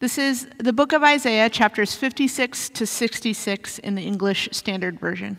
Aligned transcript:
This 0.00 0.16
is 0.16 0.48
the 0.56 0.72
book 0.72 0.94
of 0.94 1.02
Isaiah, 1.02 1.50
chapters 1.50 1.94
56 1.94 2.70
to 2.70 2.86
66 2.86 3.78
in 3.80 3.96
the 3.96 4.02
English 4.02 4.48
Standard 4.50 4.98
Version. 4.98 5.36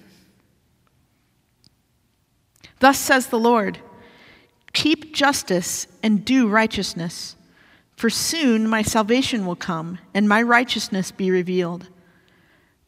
Thus 2.80 3.00
says 3.00 3.28
the 3.28 3.40
Lord 3.40 3.80
Keep 4.74 5.16
justice 5.16 5.88
and 6.04 6.24
do 6.24 6.48
righteousness, 6.48 7.36
for 7.96 8.12
soon 8.12 8.70
my 8.70 8.84
salvation 8.84 9.48
will 9.48 9.56
come 9.56 9.98
and 10.14 10.30
my 10.30 10.44
righteousness 10.44 11.10
be 11.10 11.32
revealed. 11.32 11.88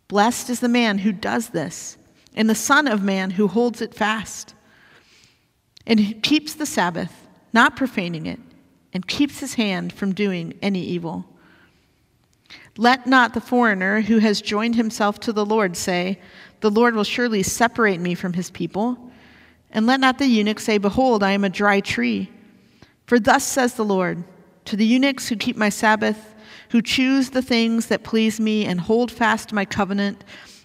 Blessed 0.07 0.51
is 0.51 0.59
the 0.59 0.69
man 0.69 0.99
who 0.99 1.11
does 1.11 1.49
this, 1.49 1.97
and 2.35 2.47
the 2.47 2.53
Son 2.53 2.87
of 2.87 3.01
Man 3.01 3.31
who 3.31 3.47
holds 3.47 3.81
it 3.81 3.95
fast, 3.95 4.53
and 5.87 6.21
keeps 6.21 6.53
the 6.53 6.67
Sabbath, 6.67 7.27
not 7.51 7.75
profaning 7.75 8.27
it, 8.27 8.39
and 8.93 9.07
keeps 9.07 9.39
his 9.39 9.55
hand 9.55 9.91
from 9.91 10.13
doing 10.13 10.53
any 10.61 10.83
evil. 10.83 11.25
Let 12.77 13.05
not 13.05 13.33
the 13.33 13.41
foreigner 13.41 14.01
who 14.01 14.17
has 14.17 14.41
joined 14.41 14.75
himself 14.75 15.19
to 15.21 15.33
the 15.33 15.45
Lord 15.45 15.77
say, 15.77 16.19
The 16.61 16.71
Lord 16.71 16.95
will 16.95 17.03
surely 17.03 17.43
separate 17.43 17.99
me 17.99 18.15
from 18.15 18.33
his 18.33 18.49
people. 18.49 19.11
And 19.71 19.85
let 19.85 19.99
not 19.99 20.17
the 20.17 20.25
eunuch 20.25 20.59
say, 20.59 20.77
Behold, 20.77 21.21
I 21.23 21.31
am 21.31 21.43
a 21.43 21.49
dry 21.49 21.79
tree. 21.79 22.31
For 23.05 23.19
thus 23.19 23.43
says 23.43 23.75
the 23.75 23.85
Lord 23.85 24.23
to 24.65 24.75
the 24.75 24.85
eunuchs 24.85 25.27
who 25.27 25.35
keep 25.35 25.57
my 25.57 25.69
Sabbath, 25.69 26.33
who 26.69 26.81
choose 26.81 27.29
the 27.29 27.41
things 27.41 27.87
that 27.87 28.03
please 28.03 28.39
me 28.39 28.65
and 28.65 28.79
hold 28.79 29.11
fast 29.11 29.53
my 29.53 29.65
covenant, 29.65 30.23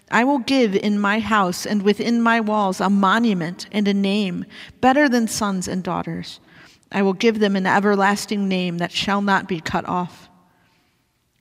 I 0.09 0.23
will 0.23 0.39
give 0.39 0.75
in 0.75 0.99
my 0.99 1.19
house 1.19 1.65
and 1.65 1.83
within 1.83 2.21
my 2.21 2.39
walls 2.39 2.81
a 2.81 2.89
monument 2.89 3.67
and 3.71 3.87
a 3.87 3.93
name 3.93 4.45
better 4.81 5.07
than 5.07 5.27
sons 5.27 5.67
and 5.67 5.83
daughters. 5.83 6.39
I 6.91 7.03
will 7.03 7.13
give 7.13 7.39
them 7.39 7.55
an 7.55 7.67
everlasting 7.67 8.47
name 8.47 8.79
that 8.79 8.91
shall 8.91 9.21
not 9.21 9.47
be 9.47 9.61
cut 9.61 9.87
off. 9.87 10.28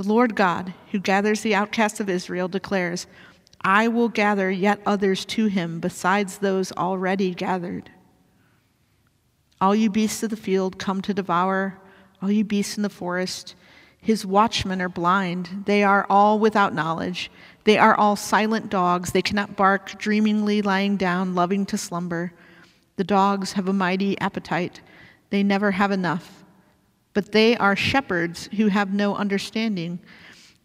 The 0.00 0.08
Lord 0.08 0.34
God, 0.34 0.72
who 0.92 0.98
gathers 0.98 1.42
the 1.42 1.54
outcasts 1.54 2.00
of 2.00 2.08
Israel, 2.08 2.48
declares, 2.48 3.06
I 3.60 3.88
will 3.88 4.08
gather 4.08 4.50
yet 4.50 4.80
others 4.86 5.26
to 5.26 5.44
him 5.44 5.78
besides 5.78 6.38
those 6.38 6.72
already 6.72 7.34
gathered. 7.34 7.90
All 9.60 9.74
you 9.74 9.90
beasts 9.90 10.22
of 10.22 10.30
the 10.30 10.38
field 10.38 10.78
come 10.78 11.02
to 11.02 11.12
devour, 11.12 11.78
all 12.22 12.30
you 12.30 12.44
beasts 12.44 12.78
in 12.78 12.82
the 12.82 12.88
forest. 12.88 13.54
His 13.98 14.24
watchmen 14.24 14.80
are 14.80 14.88
blind. 14.88 15.64
They 15.66 15.84
are 15.84 16.06
all 16.08 16.38
without 16.38 16.72
knowledge. 16.72 17.30
They 17.64 17.76
are 17.76 17.94
all 17.94 18.16
silent 18.16 18.70
dogs. 18.70 19.12
They 19.12 19.20
cannot 19.20 19.54
bark, 19.54 20.00
dreamingly 20.00 20.64
lying 20.64 20.96
down, 20.96 21.34
loving 21.34 21.66
to 21.66 21.76
slumber. 21.76 22.32
The 22.96 23.04
dogs 23.04 23.52
have 23.52 23.68
a 23.68 23.74
mighty 23.74 24.18
appetite. 24.18 24.80
They 25.28 25.42
never 25.42 25.72
have 25.72 25.90
enough 25.90 26.39
but 27.12 27.32
they 27.32 27.56
are 27.56 27.76
shepherds 27.76 28.48
who 28.56 28.68
have 28.68 28.92
no 28.92 29.14
understanding. 29.14 29.98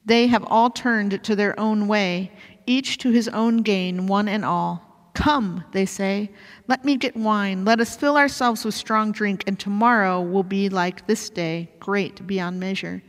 They 0.05 0.27
have 0.27 0.45
all 0.47 0.69
turned 0.69 1.23
to 1.23 1.35
their 1.35 1.59
own 1.59 1.87
way, 1.87 2.31
each 2.67 2.97
to 2.99 3.11
his 3.11 3.27
own 3.29 3.57
gain, 3.57 4.07
one 4.07 4.27
and 4.27 4.45
all. 4.45 5.11
Come, 5.13 5.63
they 5.71 5.85
say, 5.85 6.29
let 6.67 6.83
me 6.83 6.97
get 6.97 7.15
wine. 7.15 7.63
Let 7.63 7.79
us 7.79 7.95
fill 7.95 8.17
ourselves 8.17 8.65
with 8.65 8.75
strong 8.75 9.11
drink, 9.11 9.43
and 9.47 9.57
tomorrow 9.57 10.21
will 10.21 10.43
be 10.43 10.69
like 10.69 11.07
this 11.07 11.29
day, 11.29 11.69
great 11.79 12.27
beyond 12.27 12.59
measure. 12.59 13.01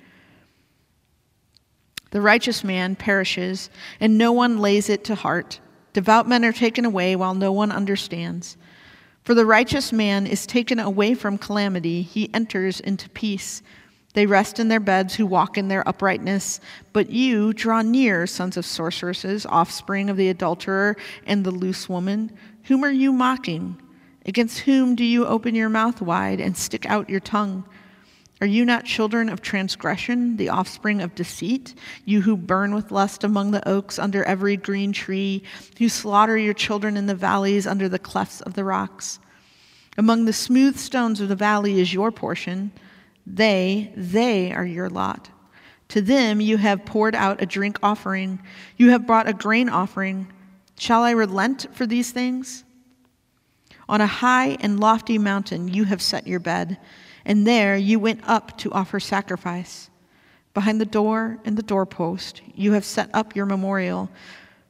The 2.12 2.20
righteous 2.20 2.62
man 2.62 2.96
perishes, 2.96 3.68
and 4.00 4.16
no 4.16 4.32
one 4.32 4.58
lays 4.58 4.88
it 4.88 5.04
to 5.04 5.14
heart. 5.14 5.60
Devout 5.92 6.28
men 6.28 6.44
are 6.44 6.52
taken 6.52 6.84
away 6.84 7.16
while 7.16 7.34
no 7.34 7.50
one 7.50 7.72
understands. 7.72 8.56
For 9.26 9.34
the 9.34 9.44
righteous 9.44 9.92
man 9.92 10.24
is 10.24 10.46
taken 10.46 10.78
away 10.78 11.14
from 11.14 11.36
calamity, 11.36 12.00
he 12.02 12.32
enters 12.32 12.78
into 12.78 13.10
peace. 13.10 13.60
They 14.14 14.24
rest 14.24 14.60
in 14.60 14.68
their 14.68 14.78
beds 14.78 15.16
who 15.16 15.26
walk 15.26 15.58
in 15.58 15.66
their 15.66 15.86
uprightness. 15.88 16.60
But 16.92 17.10
you 17.10 17.52
draw 17.52 17.82
near, 17.82 18.28
sons 18.28 18.56
of 18.56 18.64
sorceresses, 18.64 19.44
offspring 19.44 20.08
of 20.10 20.16
the 20.16 20.28
adulterer 20.28 20.96
and 21.26 21.42
the 21.42 21.50
loose 21.50 21.88
woman. 21.88 22.38
Whom 22.66 22.84
are 22.84 22.92
you 22.92 23.12
mocking? 23.12 23.82
Against 24.24 24.60
whom 24.60 24.94
do 24.94 25.02
you 25.02 25.26
open 25.26 25.56
your 25.56 25.70
mouth 25.70 26.00
wide 26.00 26.40
and 26.40 26.56
stick 26.56 26.86
out 26.86 27.10
your 27.10 27.18
tongue? 27.18 27.64
Are 28.40 28.46
you 28.46 28.66
not 28.66 28.84
children 28.84 29.30
of 29.30 29.40
transgression, 29.40 30.36
the 30.36 30.50
offspring 30.50 31.00
of 31.00 31.14
deceit? 31.14 31.74
You 32.04 32.20
who 32.20 32.36
burn 32.36 32.74
with 32.74 32.90
lust 32.90 33.24
among 33.24 33.50
the 33.50 33.66
oaks 33.66 33.98
under 33.98 34.24
every 34.24 34.58
green 34.58 34.92
tree, 34.92 35.42
who 35.78 35.88
slaughter 35.88 36.36
your 36.36 36.52
children 36.52 36.98
in 36.98 37.06
the 37.06 37.14
valleys 37.14 37.66
under 37.66 37.88
the 37.88 37.98
clefts 37.98 38.42
of 38.42 38.52
the 38.52 38.64
rocks. 38.64 39.18
Among 39.96 40.26
the 40.26 40.34
smooth 40.34 40.76
stones 40.76 41.22
of 41.22 41.30
the 41.30 41.34
valley 41.34 41.80
is 41.80 41.94
your 41.94 42.12
portion. 42.12 42.72
They, 43.26 43.90
they 43.96 44.52
are 44.52 44.66
your 44.66 44.90
lot. 44.90 45.30
To 45.88 46.02
them 46.02 46.38
you 46.40 46.58
have 46.58 46.84
poured 46.84 47.14
out 47.14 47.40
a 47.40 47.46
drink 47.46 47.78
offering, 47.82 48.42
you 48.76 48.90
have 48.90 49.06
brought 49.06 49.28
a 49.28 49.32
grain 49.32 49.70
offering. 49.70 50.30
Shall 50.78 51.02
I 51.02 51.12
relent 51.12 51.68
for 51.72 51.86
these 51.86 52.10
things? 52.10 52.64
On 53.88 54.02
a 54.02 54.06
high 54.06 54.58
and 54.60 54.78
lofty 54.78 55.16
mountain 55.16 55.68
you 55.68 55.84
have 55.84 56.02
set 56.02 56.26
your 56.26 56.40
bed 56.40 56.76
and 57.26 57.46
there 57.46 57.76
you 57.76 57.98
went 57.98 58.26
up 58.26 58.56
to 58.58 58.72
offer 58.72 58.98
sacrifice. 58.98 59.90
Behind 60.54 60.80
the 60.80 60.86
door 60.86 61.38
and 61.44 61.58
the 61.58 61.62
doorpost, 61.62 62.40
you 62.54 62.72
have 62.72 62.84
set 62.84 63.10
up 63.12 63.36
your 63.36 63.44
memorial. 63.44 64.08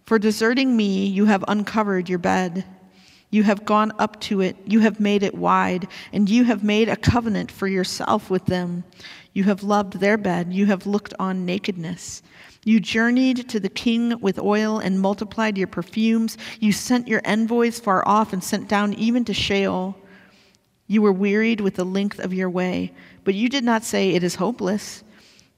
For 0.07 0.19
deserting 0.19 0.77
me, 0.77 1.07
you 1.07 1.27
have 1.27 1.45
uncovered 1.47 2.09
your 2.09 2.19
bed. 2.19 2.65
You 3.31 3.43
have 3.43 3.65
gone 3.65 3.93
up 3.99 4.21
to 4.23 4.41
it, 4.41 4.57
you 4.65 4.81
have 4.81 5.01
made 5.01 5.23
it 5.23 5.35
wide, 5.35 5.89
and 6.13 6.31
you 6.31 6.45
have 6.45 6.65
made 6.65 6.89
a 6.89 6.97
covenant 6.97 7.51
for 7.51 7.67
yourself 7.67 8.31
with 8.31 8.47
them. 8.47 8.85
You 9.33 9.45
have 9.45 9.63
loved 9.63 9.95
their 9.95 10.17
bed, 10.17 10.53
you 10.53 10.67
have 10.67 10.87
looked 10.87 11.13
on 11.19 11.45
nakedness. 11.45 12.23
You 12.65 12.81
journeyed 12.81 13.49
to 13.49 13.61
the 13.61 13.69
king 13.69 14.19
with 14.21 14.39
oil 14.39 14.79
and 14.79 15.01
multiplied 15.01 15.59
your 15.59 15.67
perfumes. 15.67 16.39
You 16.59 16.73
sent 16.73 17.07
your 17.07 17.21
envoys 17.25 17.79
far 17.79 18.07
off 18.09 18.33
and 18.33 18.43
sent 18.43 18.69
down 18.69 18.95
even 18.95 19.25
to 19.27 19.35
Sheol. 19.35 19.97
You 20.87 21.03
were 21.03 21.13
wearied 21.13 21.61
with 21.61 21.75
the 21.75 21.85
length 21.85 22.19
of 22.19 22.33
your 22.33 22.51
way, 22.51 22.93
but 23.25 23.35
you 23.35 23.49
did 23.49 23.65
not 23.65 23.85
say, 23.85 24.11
It 24.11 24.23
is 24.23 24.37
hopeless. 24.37 25.03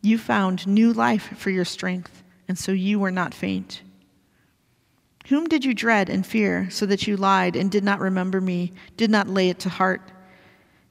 You 0.00 0.16
found 0.16 0.66
new 0.66 0.92
life 0.92 1.36
for 1.36 1.50
your 1.50 1.64
strength, 1.64 2.22
and 2.46 2.58
so 2.58 2.72
you 2.72 2.98
were 2.98 3.10
not 3.10 3.34
faint. 3.34 3.82
Whom 5.28 5.46
did 5.46 5.64
you 5.64 5.74
dread 5.74 6.08
and 6.08 6.24
fear, 6.24 6.68
so 6.70 6.86
that 6.86 7.06
you 7.06 7.16
lied 7.16 7.56
and 7.56 7.70
did 7.70 7.84
not 7.84 8.00
remember 8.00 8.40
me, 8.40 8.72
did 8.96 9.10
not 9.10 9.28
lay 9.28 9.50
it 9.50 9.58
to 9.60 9.68
heart? 9.68 10.00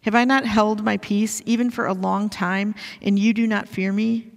Have 0.01 0.13
I 0.13 0.25
not 0.25 0.45
held 0.45 0.83
my 0.83 0.97
peace 0.97 1.41
even 1.45 1.71
for 1.71 1.87
a 1.87 1.93
long 1.93 2.29
time, 2.29 2.75
and 3.01 3.17
you 3.17 3.33
do 3.33 3.47
not 3.47 3.67
fear 3.67 3.91
me? 3.91 4.31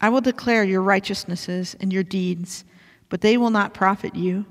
I 0.00 0.08
will 0.08 0.20
declare 0.20 0.64
your 0.64 0.82
righteousnesses 0.82 1.76
and 1.80 1.92
your 1.92 2.02
deeds, 2.02 2.64
but 3.08 3.20
they 3.20 3.36
will 3.36 3.50
not 3.50 3.74
profit 3.74 4.14
you. 4.16 4.46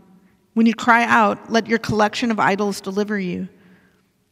When 0.53 0.65
you 0.65 0.73
cry 0.73 1.03
out, 1.03 1.51
let 1.51 1.67
your 1.67 1.79
collection 1.79 2.31
of 2.31 2.39
idols 2.39 2.81
deliver 2.81 3.19
you. 3.19 3.49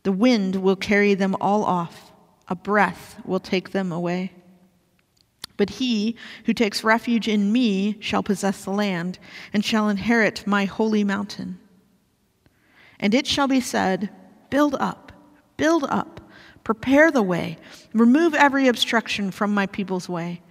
The 0.06 0.12
wind 0.12 0.58
will 0.58 0.76
carry 0.76 1.16
them 1.16 1.36
all 1.42 1.64
off, 1.66 2.14
a 2.48 2.54
breath 2.54 3.20
will 3.26 3.40
take 3.40 3.72
them 3.72 3.92
away. 3.92 4.34
But 5.58 5.72
he 5.72 6.16
who 6.46 6.54
takes 6.54 6.84
refuge 6.84 7.28
in 7.28 7.52
me 7.52 7.98
shall 8.02 8.22
possess 8.22 8.64
the 8.64 8.72
land 8.72 9.18
and 9.52 9.66
shall 9.66 9.90
inherit 9.90 10.46
my 10.46 10.66
holy 10.66 11.04
mountain. 11.04 11.58
And 13.00 13.16
it 13.16 13.26
shall 13.26 13.48
be 13.48 13.60
said, 13.60 14.12
Build 14.52 14.76
up, 14.76 15.12
build 15.58 15.86
up, 15.86 16.22
prepare 16.64 17.10
the 17.10 17.24
way, 17.24 17.58
remove 17.92 18.36
every 18.36 18.68
obstruction 18.68 19.32
from 19.32 19.56
my 19.56 19.66
people's 19.66 20.08
way. 20.08 20.44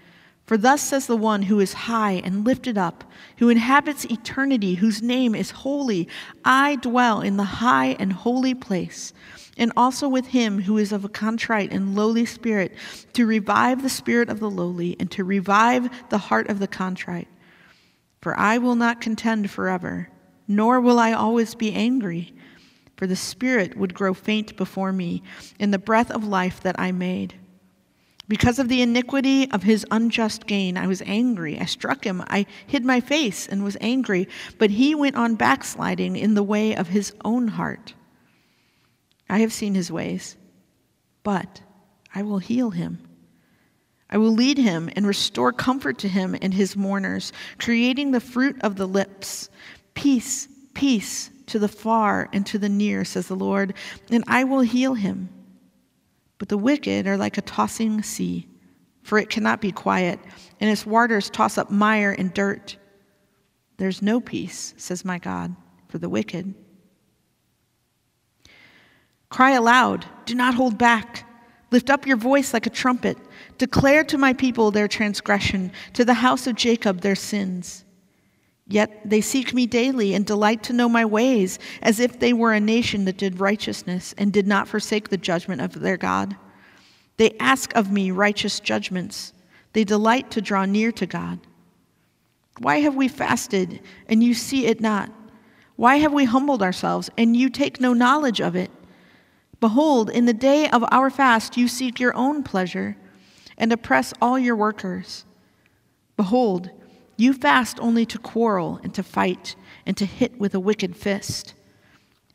For 0.47 0.57
thus 0.57 0.83
says 0.83 1.07
the 1.07 1.17
one 1.17 1.43
who 1.43 1.61
is 1.61 1.73
high 1.73 2.21
and 2.25 2.45
lifted 2.45 2.77
up, 2.77 3.05
who 3.39 3.51
inhabits 3.51 4.05
eternity, 4.07 4.75
whose 4.75 5.01
name 5.01 5.33
is 5.37 5.53
holy 5.53 6.09
I 6.45 6.75
dwell 6.77 7.21
in 7.21 7.37
the 7.37 7.45
high 7.45 7.97
and 8.01 8.13
holy 8.13 8.53
place 8.53 9.13
and 9.57 9.73
also 9.77 10.09
with 10.09 10.27
him 10.29 10.63
who 10.63 10.79
is 10.79 10.93
of 10.93 11.05
a 11.05 11.09
contrite 11.09 11.73
and 11.73 11.95
lowly 11.95 12.27
spirit, 12.27 12.75
to 13.13 13.27
revive 13.27 13.83
the 13.83 13.89
spirit 13.89 14.29
of 14.29 14.41
the 14.41 14.51
lowly 14.51 14.97
and 14.99 15.11
to 15.13 15.25
revive 15.25 15.89
the 16.11 16.19
heart 16.19 16.49
of 16.49 16.59
the 16.59 16.67
contrite. 16.67 17.29
For 18.21 18.39
I 18.39 18.59
will 18.59 18.75
not 18.75 19.01
contend 19.01 19.51
forever, 19.51 20.09
nor 20.49 20.81
will 20.81 20.99
I 20.99 21.13
always 21.13 21.55
be 21.55 21.73
angry, 21.73 22.35
for 22.97 23.07
the 23.07 23.17
spirit 23.17 23.77
would 23.77 23.95
grow 23.95 24.15
faint 24.15 24.57
before 24.57 24.93
me 24.93 25.23
in 25.59 25.71
the 25.71 25.79
breath 25.79 26.11
of 26.11 26.25
life 26.25 26.61
that 26.63 26.79
I 26.79 26.93
made. 26.93 27.35
Because 28.27 28.59
of 28.59 28.69
the 28.69 28.81
iniquity 28.81 29.51
of 29.51 29.63
his 29.63 29.85
unjust 29.91 30.47
gain, 30.47 30.79
I 30.79 30.87
was 30.87 31.03
angry. 31.05 31.61
I 31.61 31.67
struck 31.67 32.05
him. 32.05 32.23
I 32.29 32.47
hid 32.67 32.83
my 32.85 33.01
face 33.01 33.47
and 33.47 33.63
was 33.63 33.77
angry. 33.83 34.29
But 34.59 34.71
he 34.71 34.95
went 34.95 35.17
on 35.17 35.35
backsliding 35.35 36.17
in 36.17 36.33
the 36.33 36.43
way 36.43 36.75
of 36.75 36.89
his 36.89 37.13
own 37.23 37.49
heart. 37.49 37.93
I 39.29 39.39
have 39.39 39.53
seen 39.53 39.75
his 39.75 39.91
ways, 39.91 40.37
but 41.23 41.63
I 42.15 42.23
will 42.23 42.39
heal 42.39 42.71
him. 42.71 42.99
I 44.11 44.19
will 44.19 44.33
lead 44.33 44.59
him 44.59 44.91
and 44.95 45.07
restore 45.07 45.53
comfort 45.53 45.99
to 45.99 46.09
him 46.09 46.37
and 46.41 46.55
his 46.55 46.77
mourners, 46.77 47.33
creating 47.59 48.11
the 48.11 48.21
fruit 48.21 48.57
of 48.61 48.77
the 48.77 48.87
lips. 48.87 49.49
Peace, 49.95 50.49
peace 50.75 51.31
to 51.47 51.59
the 51.59 51.69
far 51.69 52.29
and 52.33 52.47
to 52.47 52.59
the 52.59 52.69
near, 52.69 53.05
says 53.05 53.29
the 53.29 53.35
Lord, 53.35 53.75
and 54.11 54.25
I 54.27 54.45
will 54.45 54.61
heal 54.61 54.95
him. 54.95 55.31
But 56.39 56.49
the 56.49 56.59
wicked 56.59 57.07
are 57.07 57.17
like 57.17 57.39
a 57.39 57.43
tossing 57.43 58.03
sea, 58.03 58.47
for 59.03 59.19
it 59.19 59.31
cannot 59.31 59.61
be 59.61 59.73
quiet, 59.73 60.21
and 60.61 60.71
its 60.71 60.87
waters 60.87 61.31
toss 61.31 61.59
up 61.59 61.71
mire 61.71 62.13
and 62.13 62.33
dirt. 62.33 62.77
There's 63.77 64.03
no 64.03 64.21
peace, 64.21 64.75
says 64.77 65.05
my 65.05 65.19
God, 65.19 65.55
for 65.89 65.99
the 65.99 66.09
wicked. 66.09 66.55
Cry 69.35 69.51
aloud, 69.51 70.07
do 70.27 70.37
not 70.37 70.55
hold 70.55 70.79
back. 70.79 71.29
Lift 71.73 71.91
up 71.91 72.07
your 72.07 72.17
voice 72.17 72.55
like 72.55 72.69
a 72.69 72.71
trumpet. 72.71 73.19
Declare 73.59 74.05
to 74.05 74.17
my 74.17 74.33
people 74.33 74.71
their 74.71 74.87
transgression, 74.87 75.73
to 75.95 76.05
the 76.05 76.15
house 76.15 76.47
of 76.47 76.55
Jacob 76.55 77.01
their 77.01 77.17
sins. 77.17 77.85
Yet 78.69 79.01
they 79.05 79.21
seek 79.21 79.53
me 79.53 79.67
daily 79.67 80.15
and 80.15 80.25
delight 80.25 80.63
to 80.63 80.73
know 80.73 80.89
my 80.89 81.05
ways, 81.05 81.59
as 81.83 81.99
if 81.99 82.21
they 82.21 82.33
were 82.33 82.53
a 82.53 82.61
nation 82.61 83.07
that 83.07 83.17
did 83.17 83.41
righteousness 83.41 84.15
and 84.17 84.33
did 84.33 84.47
not 84.47 84.69
forsake 84.69 85.09
the 85.09 85.17
judgment 85.17 85.61
of 85.61 85.81
their 85.81 85.97
God. 85.97 86.37
They 87.17 87.35
ask 87.41 87.75
of 87.75 87.91
me 87.91 88.13
righteous 88.13 88.61
judgments. 88.61 89.33
They 89.73 89.83
delight 89.83 90.31
to 90.31 90.41
draw 90.41 90.65
near 90.65 90.93
to 90.93 91.07
God. 91.07 91.41
Why 92.59 92.77
have 92.83 92.95
we 92.95 93.09
fasted 93.09 93.81
and 94.09 94.23
you 94.23 94.33
see 94.33 94.67
it 94.67 94.81
not? 94.81 95.11
Why 95.75 95.97
have 95.97 96.13
we 96.13 96.25
humbled 96.25 96.63
ourselves 96.63 97.11
and 97.19 97.37
you 97.37 97.51
take 97.51 97.81
no 97.81 97.95
knowledge 97.95 98.41
of 98.41 98.55
it? 98.55 98.71
Behold, 99.65 100.11
in 100.11 100.27
the 100.27 100.35
day 100.35 100.69
of 100.69 100.85
our 100.91 101.09
fast 101.09 101.57
you 101.57 101.69
seek 101.69 101.99
your 101.99 102.15
own 102.15 102.43
pleasure 102.43 102.99
and 103.57 103.73
oppress 103.73 104.13
all 104.21 104.39
your 104.39 104.55
workers. 104.55 105.25
Behold, 106.19 106.69
you 107.17 107.33
fast 107.33 107.81
only 107.81 108.05
to 108.05 108.19
quarrel 108.19 108.79
and 108.83 108.93
to 108.93 109.03
fight 109.03 109.57
and 109.87 109.97
to 109.97 110.05
hit 110.05 110.39
with 110.39 110.55
a 110.55 110.61
wicked 110.61 110.95
fist. 110.95 111.55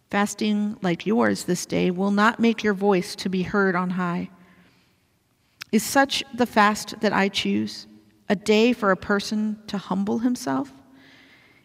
Fasting 0.10 0.76
like 0.82 1.06
yours 1.06 1.44
this 1.44 1.68
day 1.68 1.92
will 1.92 2.10
not 2.10 2.40
make 2.40 2.64
your 2.64 2.74
voice 2.74 3.16
to 3.18 3.30
be 3.30 3.44
heard 3.44 3.76
on 3.76 3.92
high. 3.92 4.32
Is 5.72 5.84
such 5.84 6.24
the 6.34 6.48
fast 6.48 7.00
that 7.02 7.14
I 7.14 7.30
choose, 7.30 7.86
a 8.28 8.36
day 8.36 8.74
for 8.74 8.90
a 8.90 8.98
person 8.98 9.60
to 9.68 9.78
humble 9.78 10.18
himself? 10.18 10.72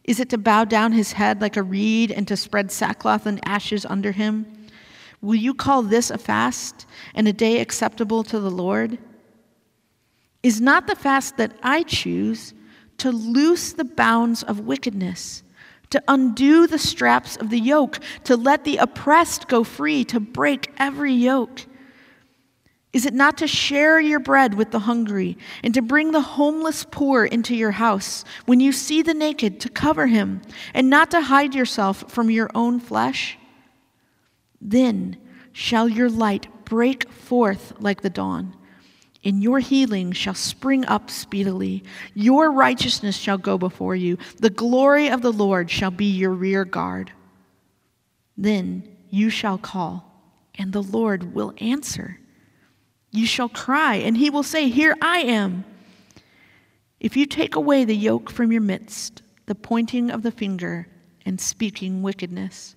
Is 0.05 0.21
it 0.21 0.29
to 0.29 0.37
bow 0.37 0.67
down 0.67 0.93
his 0.93 1.13
head 1.13 1.41
like 1.41 1.57
a 1.57 1.63
reed 1.63 2.11
and 2.11 2.29
to 2.29 2.37
spread 2.37 2.71
sackcloth 2.71 3.25
and 3.25 3.41
ashes 3.49 3.87
under 3.87 4.13
him? 4.13 4.45
Will 5.25 5.37
you 5.37 5.55
call 5.55 5.83
this 5.83 6.11
a 6.11 6.19
fast 6.19 6.85
and 7.15 7.27
a 7.27 7.33
day 7.33 7.61
acceptable 7.61 8.25
to 8.25 8.39
the 8.39 8.51
Lord? 8.51 8.99
Is 10.43 10.61
not 10.61 10.87
the 10.87 10.95
fast 10.95 11.39
that 11.39 11.57
I 11.63 11.83
choose 11.83 12.53
to 12.99 13.11
loose 13.11 13.73
the 13.73 13.87
bounds 13.87 14.43
of 14.43 14.61
wickedness, 14.61 15.43
to 15.89 16.03
undo 16.09 16.67
the 16.67 16.79
straps 16.79 17.37
of 17.37 17.49
the 17.49 17.59
yoke, 17.59 18.01
to 18.25 18.37
let 18.37 18.65
the 18.65 18.77
oppressed 18.77 19.49
go 19.49 19.65
free, 19.65 20.05
to 20.05 20.21
break 20.21 20.71
every 20.77 21.15
yoke? 21.15 21.63
Is 22.93 23.07
it 23.07 23.15
not 23.15 23.39
to 23.39 23.47
share 23.47 23.99
your 23.99 24.21
bread 24.21 24.53
with 24.53 24.73
the 24.73 24.81
hungry 24.81 25.39
and 25.63 25.73
to 25.73 25.81
bring 25.81 26.13
the 26.13 26.21
homeless 26.21 26.85
poor 26.91 27.25
into 27.25 27.57
your 27.57 27.73
house 27.73 28.27
when 28.45 28.61
you 28.61 28.73
see 28.73 29.01
the 29.01 29.15
naked 29.15 29.59
to 29.61 29.71
cover 29.71 30.07
him 30.07 30.43
and 30.75 30.91
not 30.91 31.11
to 31.13 31.23
hide 31.23 31.55
yourself 31.55 32.13
from 32.13 32.31
your 32.31 32.51
own 32.55 32.79
flesh? 32.79 33.39
Then 34.65 35.19
shall 35.53 35.89
your 35.89 36.11
light 36.11 36.49
break 36.65 37.09
forth 37.11 37.75
like 37.79 38.01
the 38.01 38.11
dawn 38.11 38.57
and 39.25 39.43
your 39.43 39.59
healing 39.59 40.13
shall 40.13 40.35
spring 40.35 40.85
up 40.85 41.11
speedily. 41.11 41.83
Your 42.13 42.53
righteousness 42.53 43.17
shall 43.17 43.39
go 43.39 43.57
before 43.57 43.97
you. 43.97 44.19
The 44.39 44.51
glory 44.51 45.09
of 45.09 45.23
the 45.23 45.33
Lord 45.33 45.71
shall 45.71 45.91
be 45.91 46.05
your 46.05 46.33
rear 46.33 46.65
guard. 46.65 47.11
Then 48.37 48.97
you 49.09 49.31
shall 49.31 49.59
call, 49.59 50.13
and 50.57 50.73
the 50.73 50.83
Lord 50.83 51.35
will 51.35 51.55
answer. 51.59 52.21
You 53.11 53.27
shall 53.27 53.49
cry, 53.49 53.97
and 53.97 54.17
he 54.17 54.29
will 54.29 54.43
say, 54.43 54.69
Here 54.69 54.97
I 55.01 55.21
am. 55.21 55.65
If 57.01 57.17
you 57.17 57.27
take 57.27 57.55
away 57.55 57.85
the 57.85 57.97
yoke 57.97 58.31
from 58.31 58.53
your 58.53 58.61
midst, 58.61 59.23
the 59.47 59.55
pointing 59.55 60.11
of 60.11 60.23
the 60.23 60.33
finger 60.33 60.89
and 61.25 61.41
speaking 61.41 62.03
wickedness, 62.03 62.77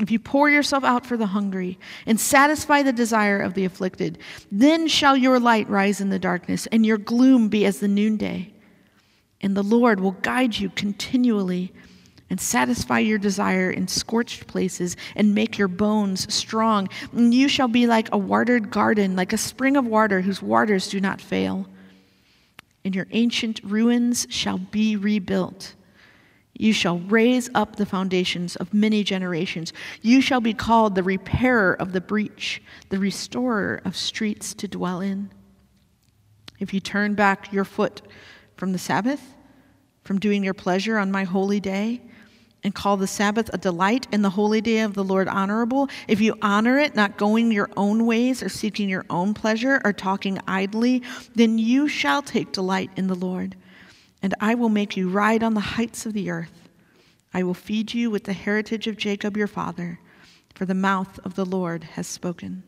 if 0.00 0.10
you 0.10 0.18
pour 0.18 0.50
yourself 0.50 0.82
out 0.82 1.06
for 1.06 1.16
the 1.16 1.26
hungry 1.26 1.78
and 2.04 2.18
satisfy 2.18 2.82
the 2.82 2.92
desire 2.92 3.40
of 3.40 3.54
the 3.54 3.64
afflicted, 3.64 4.18
then 4.50 4.88
shall 4.88 5.16
your 5.16 5.38
light 5.38 5.68
rise 5.68 6.00
in 6.00 6.10
the 6.10 6.18
darkness 6.18 6.66
and 6.72 6.84
your 6.84 6.98
gloom 6.98 7.48
be 7.48 7.64
as 7.64 7.78
the 7.78 7.88
noonday. 7.88 8.52
And 9.40 9.56
the 9.56 9.62
Lord 9.62 10.00
will 10.00 10.12
guide 10.12 10.56
you 10.56 10.70
continually 10.70 11.72
and 12.28 12.40
satisfy 12.40 12.98
your 12.98 13.18
desire 13.18 13.70
in 13.70 13.86
scorched 13.86 14.48
places 14.48 14.96
and 15.14 15.34
make 15.34 15.58
your 15.58 15.68
bones 15.68 16.32
strong. 16.34 16.88
And 17.12 17.32
you 17.32 17.48
shall 17.48 17.68
be 17.68 17.86
like 17.86 18.08
a 18.10 18.18
watered 18.18 18.70
garden, 18.70 19.14
like 19.14 19.32
a 19.32 19.38
spring 19.38 19.76
of 19.76 19.86
water 19.86 20.22
whose 20.22 20.42
waters 20.42 20.88
do 20.88 21.00
not 21.00 21.20
fail. 21.20 21.68
And 22.84 22.96
your 22.96 23.06
ancient 23.12 23.60
ruins 23.62 24.26
shall 24.28 24.58
be 24.58 24.96
rebuilt 24.96 25.74
you 26.56 26.72
shall 26.72 26.98
raise 27.00 27.50
up 27.54 27.76
the 27.76 27.86
foundations 27.86 28.56
of 28.56 28.72
many 28.72 29.02
generations. 29.02 29.72
You 30.02 30.20
shall 30.20 30.40
be 30.40 30.54
called 30.54 30.94
the 30.94 31.02
repairer 31.02 31.74
of 31.74 31.92
the 31.92 32.00
breach, 32.00 32.62
the 32.90 32.98
restorer 32.98 33.80
of 33.84 33.96
streets 33.96 34.54
to 34.54 34.68
dwell 34.68 35.00
in. 35.00 35.30
If 36.60 36.72
you 36.72 36.80
turn 36.80 37.14
back 37.14 37.52
your 37.52 37.64
foot 37.64 38.02
from 38.56 38.72
the 38.72 38.78
Sabbath, 38.78 39.34
from 40.04 40.20
doing 40.20 40.44
your 40.44 40.54
pleasure 40.54 40.98
on 40.98 41.10
my 41.10 41.24
holy 41.24 41.58
day, 41.58 42.00
and 42.62 42.74
call 42.74 42.96
the 42.96 43.06
Sabbath 43.06 43.50
a 43.52 43.58
delight 43.58 44.06
and 44.10 44.24
the 44.24 44.30
holy 44.30 44.62
day 44.62 44.80
of 44.80 44.94
the 44.94 45.04
Lord 45.04 45.28
honorable, 45.28 45.90
if 46.08 46.20
you 46.20 46.34
honor 46.40 46.78
it, 46.78 46.94
not 46.94 47.18
going 47.18 47.52
your 47.52 47.68
own 47.76 48.06
ways 48.06 48.42
or 48.42 48.48
seeking 48.48 48.88
your 48.88 49.04
own 49.10 49.34
pleasure 49.34 49.82
or 49.84 49.92
talking 49.92 50.38
idly, 50.46 51.02
then 51.34 51.58
you 51.58 51.88
shall 51.88 52.22
take 52.22 52.52
delight 52.52 52.90
in 52.96 53.08
the 53.08 53.14
Lord 53.14 53.54
and 54.24 54.32
I 54.40 54.54
will 54.54 54.70
make 54.70 54.96
you 54.96 55.10
ride 55.10 55.42
on 55.42 55.52
the 55.52 55.60
heights 55.60 56.06
of 56.06 56.14
the 56.14 56.30
earth. 56.30 56.70
I 57.34 57.42
will 57.42 57.52
feed 57.52 57.92
you 57.92 58.10
with 58.10 58.24
the 58.24 58.32
heritage 58.32 58.86
of 58.86 58.96
Jacob 58.96 59.36
your 59.36 59.46
father, 59.46 60.00
for 60.54 60.64
the 60.64 60.72
mouth 60.72 61.20
of 61.26 61.34
the 61.34 61.44
Lord 61.44 61.84
has 61.84 62.06
spoken. 62.06 62.62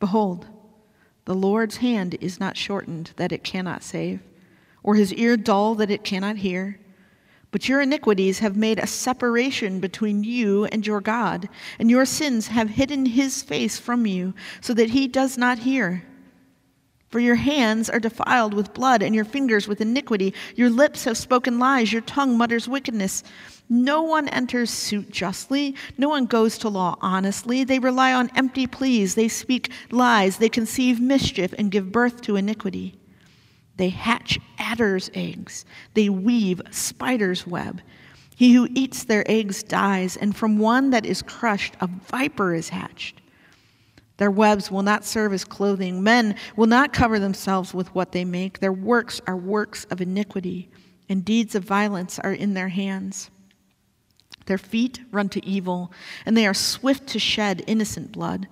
Behold, 0.00 0.46
the 1.26 1.34
Lord's 1.34 1.76
hand 1.76 2.16
is 2.22 2.40
not 2.40 2.56
shortened 2.56 3.10
that 3.16 3.32
it 3.32 3.44
cannot 3.44 3.82
save, 3.82 4.22
or 4.82 4.94
his 4.94 5.12
ear 5.12 5.36
dull 5.36 5.74
that 5.74 5.90
it 5.90 6.04
cannot 6.04 6.38
hear. 6.38 6.80
But 7.50 7.68
your 7.68 7.82
iniquities 7.82 8.38
have 8.38 8.56
made 8.56 8.78
a 8.78 8.86
separation 8.86 9.78
between 9.78 10.24
you 10.24 10.64
and 10.64 10.86
your 10.86 11.02
God, 11.02 11.50
and 11.78 11.90
your 11.90 12.06
sins 12.06 12.46
have 12.46 12.70
hidden 12.70 13.04
his 13.04 13.42
face 13.42 13.78
from 13.78 14.06
you, 14.06 14.32
so 14.62 14.72
that 14.72 14.88
he 14.90 15.06
does 15.06 15.36
not 15.36 15.58
hear. 15.58 16.02
For 17.16 17.20
your 17.20 17.36
hands 17.36 17.88
are 17.88 17.98
defiled 17.98 18.52
with 18.52 18.74
blood, 18.74 19.02
and 19.02 19.14
your 19.14 19.24
fingers 19.24 19.66
with 19.66 19.80
iniquity. 19.80 20.34
Your 20.54 20.68
lips 20.68 21.04
have 21.04 21.16
spoken 21.16 21.58
lies, 21.58 21.90
your 21.90 22.02
tongue 22.02 22.36
mutters 22.36 22.68
wickedness. 22.68 23.24
No 23.70 24.02
one 24.02 24.28
enters 24.28 24.68
suit 24.68 25.10
justly, 25.10 25.74
no 25.96 26.10
one 26.10 26.26
goes 26.26 26.58
to 26.58 26.68
law 26.68 26.98
honestly. 27.00 27.64
They 27.64 27.78
rely 27.78 28.12
on 28.12 28.30
empty 28.36 28.66
pleas, 28.66 29.14
they 29.14 29.28
speak 29.28 29.72
lies, 29.90 30.36
they 30.36 30.50
conceive 30.50 31.00
mischief, 31.00 31.54
and 31.56 31.70
give 31.70 31.90
birth 31.90 32.20
to 32.20 32.36
iniquity. 32.36 33.00
They 33.78 33.88
hatch 33.88 34.38
adder's 34.58 35.10
eggs, 35.14 35.64
they 35.94 36.10
weave 36.10 36.60
spider's 36.70 37.46
web. 37.46 37.80
He 38.34 38.52
who 38.52 38.68
eats 38.74 39.04
their 39.04 39.24
eggs 39.26 39.62
dies, 39.62 40.18
and 40.18 40.36
from 40.36 40.58
one 40.58 40.90
that 40.90 41.06
is 41.06 41.22
crushed, 41.22 41.76
a 41.80 41.86
viper 41.86 42.52
is 42.52 42.68
hatched. 42.68 43.22
Their 44.18 44.30
webs 44.30 44.70
will 44.70 44.82
not 44.82 45.04
serve 45.04 45.32
as 45.32 45.44
clothing. 45.44 46.02
Men 46.02 46.36
will 46.56 46.66
not 46.66 46.92
cover 46.92 47.18
themselves 47.18 47.74
with 47.74 47.94
what 47.94 48.12
they 48.12 48.24
make. 48.24 48.60
Their 48.60 48.72
works 48.72 49.20
are 49.26 49.36
works 49.36 49.84
of 49.90 50.00
iniquity, 50.00 50.70
and 51.08 51.24
deeds 51.24 51.54
of 51.54 51.64
violence 51.64 52.18
are 52.18 52.32
in 52.32 52.54
their 52.54 52.68
hands. 52.68 53.30
Their 54.46 54.58
feet 54.58 55.00
run 55.10 55.28
to 55.30 55.44
evil, 55.44 55.92
and 56.24 56.36
they 56.36 56.46
are 56.46 56.54
swift 56.54 57.08
to 57.08 57.18
shed 57.18 57.64
innocent 57.66 58.12
blood. 58.12 58.48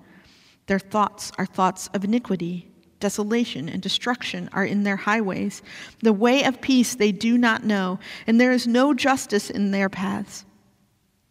Their 0.67 0.79
thoughts 0.79 1.31
are 1.37 1.45
thoughts 1.45 1.89
of 1.93 2.03
iniquity. 2.03 2.69
Desolation 2.99 3.67
and 3.69 3.81
destruction 3.81 4.49
are 4.53 4.65
in 4.65 4.83
their 4.83 4.95
highways. 4.95 5.61
The 6.01 6.13
way 6.13 6.43
of 6.43 6.61
peace 6.61 6.95
they 6.95 7.11
do 7.11 7.37
not 7.37 7.63
know, 7.63 7.99
and 8.27 8.39
there 8.39 8.51
is 8.51 8.67
no 8.67 8.93
justice 8.93 9.49
in 9.49 9.71
their 9.71 9.89
paths. 9.89 10.45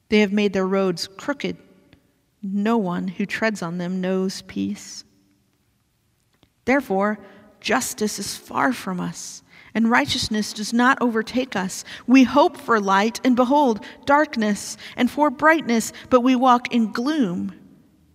They 0.08 0.20
have 0.20 0.32
made 0.32 0.52
their 0.52 0.66
roads 0.66 1.08
crooked 1.08 1.56
no 2.44 2.76
one 2.76 3.08
who 3.08 3.24
treads 3.24 3.62
on 3.62 3.78
them 3.78 4.00
knows 4.00 4.42
peace. 4.42 5.04
Therefore, 6.66 7.18
justice 7.60 8.18
is 8.18 8.36
far 8.36 8.72
from 8.72 9.00
us, 9.00 9.42
and 9.74 9.90
righteousness 9.90 10.52
does 10.52 10.72
not 10.72 10.98
overtake 11.00 11.56
us. 11.56 11.84
We 12.06 12.24
hope 12.24 12.56
for 12.56 12.78
light, 12.80 13.20
and 13.24 13.34
behold, 13.34 13.84
darkness, 14.04 14.76
and 14.96 15.10
for 15.10 15.30
brightness, 15.30 15.92
but 16.10 16.20
we 16.20 16.36
walk 16.36 16.72
in 16.72 16.92
gloom. 16.92 17.52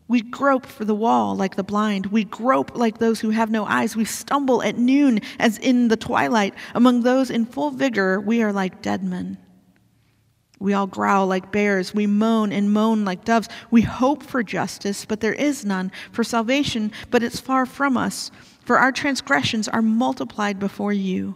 We 0.08 0.22
grope 0.22 0.66
for 0.66 0.86
the 0.86 0.96
wall 0.96 1.36
like 1.36 1.56
the 1.56 1.64
blind. 1.64 2.08
We 2.08 2.24
grope 2.24 2.76
like 2.76 2.98
those 2.98 3.20
who 3.20 3.30
have 3.30 3.52
no 3.52 3.66
eyes. 3.66 3.96
We 3.96 4.06
stumble 4.06 4.64
at 4.64 4.78
noon 4.78 5.22
as 5.38 5.60
in 5.60 5.88
the 5.88 5.98
twilight. 5.98 6.56
Among 6.74 7.04
those 7.04 7.30
in 7.30 7.46
full 7.46 7.70
vigor, 7.70 8.20
we 8.20 8.42
are 8.42 8.52
like 8.52 8.82
dead 8.82 9.04
men. 9.04 9.38
We 10.60 10.74
all 10.74 10.88
growl 10.88 11.26
like 11.26 11.52
bears. 11.52 11.94
We 11.96 12.06
moan 12.06 12.52
and 12.52 12.72
moan 12.72 13.06
like 13.06 13.24
doves. 13.24 13.48
We 13.72 13.82
hope 13.82 14.22
for 14.22 14.44
justice, 14.44 15.06
but 15.06 15.22
there 15.22 15.34
is 15.34 15.64
none, 15.64 15.92
for 16.12 16.24
salvation, 16.24 16.92
but 17.10 17.24
it's 17.24 17.40
far 17.40 17.66
from 17.66 17.96
us. 17.96 18.30
For 18.66 18.78
our 18.78 18.92
transgressions 18.92 19.68
are 19.70 19.82
multiplied 19.82 20.60
before 20.60 20.94
you, 20.94 21.36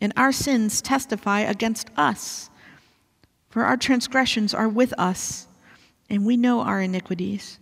and 0.00 0.12
our 0.16 0.32
sins 0.32 0.82
testify 0.82 1.40
against 1.40 1.88
us. 1.96 2.50
For 3.48 3.64
our 3.64 3.78
transgressions 3.78 4.52
are 4.52 4.68
with 4.68 4.92
us, 4.98 5.48
and 6.10 6.26
we 6.26 6.36
know 6.36 6.60
our 6.60 6.82
iniquities. 6.82 7.58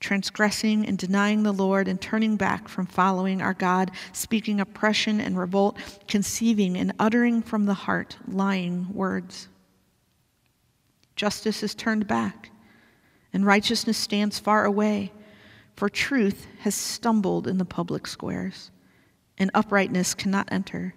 Transgressing 0.00 0.86
and 0.86 0.96
denying 0.96 1.42
the 1.42 1.52
Lord 1.52 1.88
and 1.88 2.00
turning 2.00 2.36
back 2.36 2.68
from 2.68 2.86
following 2.86 3.42
our 3.42 3.54
God, 3.54 3.90
speaking 4.12 4.60
oppression 4.60 5.20
and 5.20 5.38
revolt, 5.38 5.76
conceiving 6.08 6.76
and 6.76 6.92
uttering 6.98 7.42
from 7.42 7.66
the 7.66 7.74
heart 7.74 8.16
lying 8.26 8.92
words. 8.92 9.48
Justice 11.16 11.62
is 11.62 11.74
turned 11.74 12.06
back, 12.06 12.50
and 13.32 13.44
righteousness 13.44 13.96
stands 13.96 14.38
far 14.38 14.64
away, 14.64 15.12
for 15.74 15.88
truth 15.88 16.46
has 16.60 16.74
stumbled 16.74 17.46
in 17.46 17.58
the 17.58 17.64
public 17.64 18.06
squares, 18.06 18.70
and 19.38 19.50
uprightness 19.54 20.14
cannot 20.14 20.48
enter. 20.52 20.94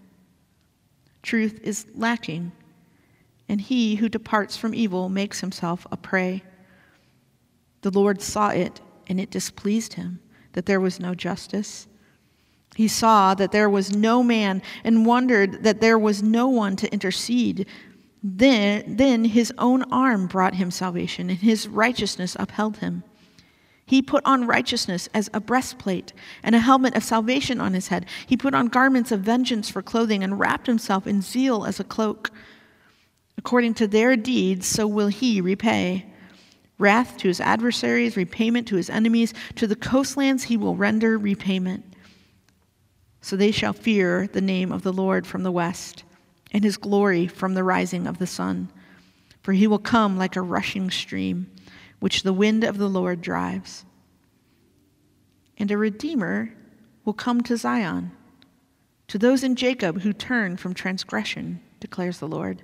Truth 1.24 1.60
is 1.64 1.86
lacking, 1.96 2.52
and 3.48 3.60
he 3.60 3.96
who 3.96 4.10
departs 4.10 4.56
from 4.56 4.76
evil 4.76 5.10
makes 5.10 5.40
himself 5.40 5.88
a 5.92 5.98
prey. 5.98 6.44
The 7.82 7.92
Lord 7.92 8.22
saw 8.22 8.50
it, 8.50 8.82
and 9.08 9.20
it 9.20 9.32
displeased 9.32 9.94
him 9.94 10.20
that 10.54 10.66
there 10.66 10.80
was 10.80 11.00
no 11.00 11.16
justice. 11.16 11.88
He 12.76 12.88
saw 12.88 13.34
that 13.36 13.52
there 13.52 13.70
was 13.70 13.96
no 13.96 14.22
man 14.24 14.62
and 14.84 15.06
wondered 15.06 15.64
that 15.64 15.82
there 15.82 15.98
was 15.98 16.22
no 16.22 16.48
one 16.48 16.76
to 16.78 16.92
intercede. 16.94 17.66
Then, 18.22 18.98
then 18.98 19.26
his 19.26 19.54
own 19.58 19.84
arm 19.92 20.28
brought 20.28 20.56
him 20.56 20.72
salvation, 20.72 21.30
and 21.30 21.40
his 21.40 21.68
righteousness 21.68 22.36
upheld 22.40 22.78
him. 22.78 23.04
He 23.86 24.02
put 24.02 24.24
on 24.26 24.46
righteousness 24.46 25.10
as 25.16 25.32
a 25.34 25.40
breastplate 25.40 26.14
and 26.44 26.54
a 26.54 26.60
helmet 26.60 26.96
of 26.96 27.04
salvation 27.04 27.60
on 27.60 27.74
his 27.74 27.88
head. 27.88 28.06
He 28.28 28.38
put 28.38 28.54
on 28.54 28.68
garments 28.68 29.12
of 29.12 29.22
vengeance 29.22 29.70
for 29.70 29.82
clothing 29.82 30.24
and 30.24 30.40
wrapped 30.40 30.68
himself 30.68 31.08
in 31.08 31.22
zeal 31.22 31.66
as 31.66 31.80
a 31.80 31.84
cloak. 31.84 32.30
According 33.38 33.74
to 33.76 33.88
their 33.88 34.16
deeds, 34.16 34.68
so 34.68 34.86
will 34.86 35.08
he 35.08 35.42
repay. 35.42 36.06
Wrath 36.78 37.18
to 37.18 37.30
his 37.30 37.42
adversaries, 37.42 38.16
repayment 38.16 38.68
to 38.68 38.76
his 38.76 38.92
enemies. 38.92 39.34
To 39.56 39.66
the 39.66 39.76
coastlands 39.76 40.44
he 40.44 40.58
will 40.58 40.76
render 40.76 41.18
repayment. 41.18 41.84
So 43.22 43.36
they 43.36 43.52
shall 43.52 43.74
fear 43.74 44.28
the 44.28 44.40
name 44.40 44.72
of 44.72 44.84
the 44.84 44.94
Lord 44.94 45.26
from 45.26 45.42
the 45.42 45.52
west 45.52 46.04
and 46.52 46.64
his 46.64 46.78
glory 46.78 47.28
from 47.28 47.54
the 47.54 47.64
rising 47.64 48.08
of 48.08 48.18
the 48.18 48.28
sun. 48.28 48.72
For 49.42 49.54
he 49.54 49.68
will 49.68 49.80
come 49.80 50.18
like 50.18 50.36
a 50.36 50.42
rushing 50.42 50.90
stream, 50.92 51.52
which 52.00 52.24
the 52.24 52.34
wind 52.34 52.64
of 52.64 52.78
the 52.78 52.90
Lord 52.90 53.22
drives. 53.22 53.86
And 55.58 55.72
a 55.72 55.78
Redeemer 55.78 56.54
will 57.06 57.14
come 57.14 57.42
to 57.44 57.58
Zion, 57.58 58.12
to 59.08 59.18
those 59.18 59.44
in 59.44 59.56
Jacob 59.56 60.02
who 60.02 60.14
turn 60.14 60.58
from 60.58 60.74
transgression, 60.74 61.62
declares 61.80 62.20
the 62.20 62.28
Lord. 62.28 62.64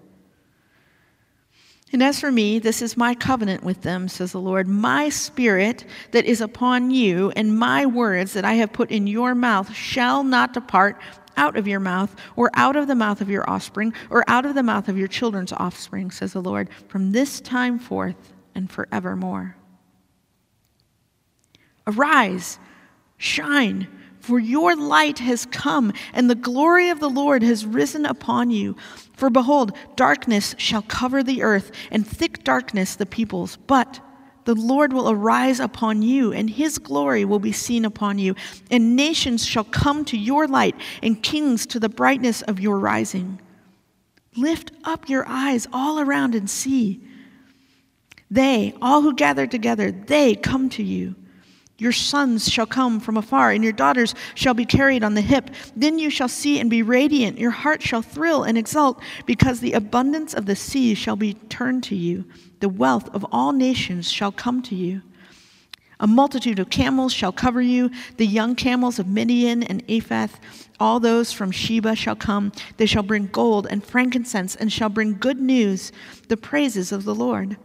And 1.92 2.04
as 2.04 2.20
for 2.20 2.32
me, 2.32 2.60
this 2.60 2.82
is 2.82 2.98
my 2.98 3.14
covenant 3.14 3.64
with 3.64 3.82
them, 3.82 4.08
says 4.08 4.32
the 4.32 4.40
Lord. 4.40 4.68
My 4.68 5.10
spirit 5.10 5.86
that 6.12 6.26
is 6.26 6.42
upon 6.42 6.92
you, 6.92 7.32
and 7.36 7.58
my 7.58 7.86
words 7.86 8.34
that 8.34 8.44
I 8.44 8.56
have 8.56 8.74
put 8.74 8.92
in 8.92 9.08
your 9.08 9.36
mouth 9.36 9.74
shall 9.74 10.24
not 10.24 10.54
depart 10.54 11.00
out 11.38 11.58
of 11.58 11.68
your 11.68 11.80
mouth, 11.80 12.16
or 12.36 12.50
out 12.54 12.76
of 12.76 12.88
the 12.88 12.96
mouth 12.96 13.22
of 13.22 13.30
your 13.30 13.50
offspring, 13.50 13.94
or 14.10 14.24
out 14.28 14.46
of 14.46 14.56
the 14.56 14.64
mouth 14.64 14.88
of 14.88 14.98
your 14.98 15.08
children's 15.08 15.54
offspring, 15.54 16.12
says 16.12 16.34
the 16.34 16.42
Lord, 16.42 16.70
from 16.88 17.12
this 17.12 17.42
time 17.42 17.80
forth 17.80 18.34
and 18.54 18.72
forevermore. 18.72 19.56
Arise, 21.88 22.58
shine, 23.18 23.88
for 24.20 24.40
your 24.40 24.76
light 24.76 25.20
has 25.20 25.46
come, 25.46 25.94
and 26.12 26.30
the 26.30 26.36
glory 26.36 26.90
of 26.90 27.00
the 27.00 27.10
Lord 27.10 27.44
has 27.44 27.66
risen 27.66 28.06
upon 28.06 28.50
you. 28.50 28.76
For 29.14 29.30
behold, 29.30 29.72
darkness 29.96 30.56
shall 30.58 30.82
cover 30.82 31.22
the 31.22 31.44
earth, 31.44 31.72
and 31.92 32.08
thick 32.08 32.44
darkness 32.44 32.96
the 32.96 33.06
peoples. 33.06 33.58
But 33.68 34.00
the 34.46 34.56
Lord 34.56 34.94
will 34.94 35.10
arise 35.10 35.60
upon 35.60 36.02
you, 36.02 36.32
and 36.32 36.50
his 36.50 36.78
glory 36.78 37.26
will 37.26 37.40
be 37.40 37.52
seen 37.52 37.84
upon 37.84 38.20
you. 38.20 38.36
And 38.72 38.96
nations 38.96 39.46
shall 39.46 39.64
come 39.64 40.06
to 40.06 40.18
your 40.18 40.48
light, 40.48 40.76
and 41.04 41.22
kings 41.22 41.66
to 41.68 41.80
the 41.80 41.90
brightness 41.90 42.42
of 42.44 42.60
your 42.60 42.80
rising. 42.80 43.42
Lift 44.38 44.72
up 44.84 45.10
your 45.10 45.26
eyes 45.28 45.68
all 45.74 46.00
around 46.00 46.36
and 46.36 46.50
see. 46.50 47.02
They, 48.30 48.76
all 48.82 49.02
who 49.02 49.14
gather 49.14 49.48
together, 49.48 49.92
they 49.92 50.36
come 50.36 50.70
to 50.70 50.84
you. 50.84 51.16
Your 51.78 51.92
sons 51.92 52.50
shall 52.50 52.66
come 52.66 53.00
from 53.02 53.18
afar, 53.18 53.52
and 53.52 53.64
your 53.64 53.74
daughters 53.74 54.16
shall 54.34 54.54
be 54.54 54.66
carried 54.66 55.04
on 55.04 55.14
the 55.14 55.22
hip. 55.22 55.50
Then 55.76 56.00
you 56.00 56.10
shall 56.10 56.30
see 56.30 56.60
and 56.60 56.70
be 56.70 56.84
radiant. 56.84 57.38
Your 57.38 57.52
heart 57.52 57.82
shall 57.82 58.02
thrill 58.02 58.44
and 58.44 58.58
exult, 58.58 59.02
because 59.26 59.60
the 59.60 59.74
abundance 59.74 60.34
of 60.34 60.46
the 60.46 60.56
sea 60.56 60.94
shall 60.94 61.18
be 61.18 61.34
turned 61.34 61.84
to 61.86 61.96
you. 61.96 62.26
The 62.66 62.70
wealth 62.70 63.14
of 63.14 63.24
all 63.32 63.52
nations 63.52 64.12
shall 64.12 64.32
come 64.32 64.64
to 64.64 64.74
you. 64.74 65.04
A 66.00 66.08
multitude 66.08 66.58
of 66.58 66.72
camels 66.72 67.14
shall 67.14 67.32
cover 67.32 67.62
you, 67.62 67.92
the 68.18 68.26
young 68.26 68.56
camels 68.56 68.98
of 68.98 69.06
Midian 69.06 69.62
and 69.62 69.84
Ephah. 69.88 70.30
All 70.80 71.00
those 71.00 71.32
from 71.32 71.52
Sheba 71.52 71.96
shall 71.96 72.16
come. 72.16 72.52
They 72.78 72.88
shall 72.88 73.04
bring 73.04 73.28
gold 73.28 73.68
and 73.70 73.86
frankincense, 73.86 74.56
and 74.56 74.74
shall 74.74 74.90
bring 74.90 75.14
good 75.20 75.40
news, 75.40 75.92
the 76.28 76.38
praises 76.38 76.92
of 76.92 77.04
the 77.04 77.14
Lord. 77.14 77.58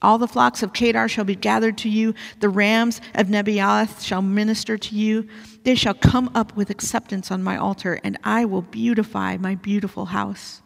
All 0.00 0.16
the 0.16 0.26
flocks 0.26 0.62
of 0.62 0.72
Kedar 0.72 1.08
shall 1.08 1.26
be 1.26 1.36
gathered 1.36 1.76
to 1.76 1.90
you. 1.90 2.14
The 2.40 2.48
rams 2.48 3.02
of 3.16 3.26
Nebaioth 3.26 4.02
shall 4.02 4.22
minister 4.22 4.78
to 4.78 4.94
you. 4.94 5.28
They 5.64 5.74
shall 5.74 5.92
come 5.92 6.30
up 6.34 6.56
with 6.56 6.70
acceptance 6.70 7.30
on 7.30 7.42
my 7.42 7.58
altar, 7.58 8.00
and 8.02 8.16
I 8.24 8.46
will 8.46 8.62
beautify 8.62 9.36
my 9.36 9.56
beautiful 9.56 10.06
house. 10.06 10.62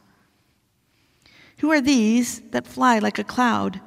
Who 1.61 1.71
are 1.71 1.81
these 1.81 2.40
that 2.50 2.67
fly 2.67 2.99
like 2.99 3.19
a 3.19 3.25
cloud, 3.25 3.81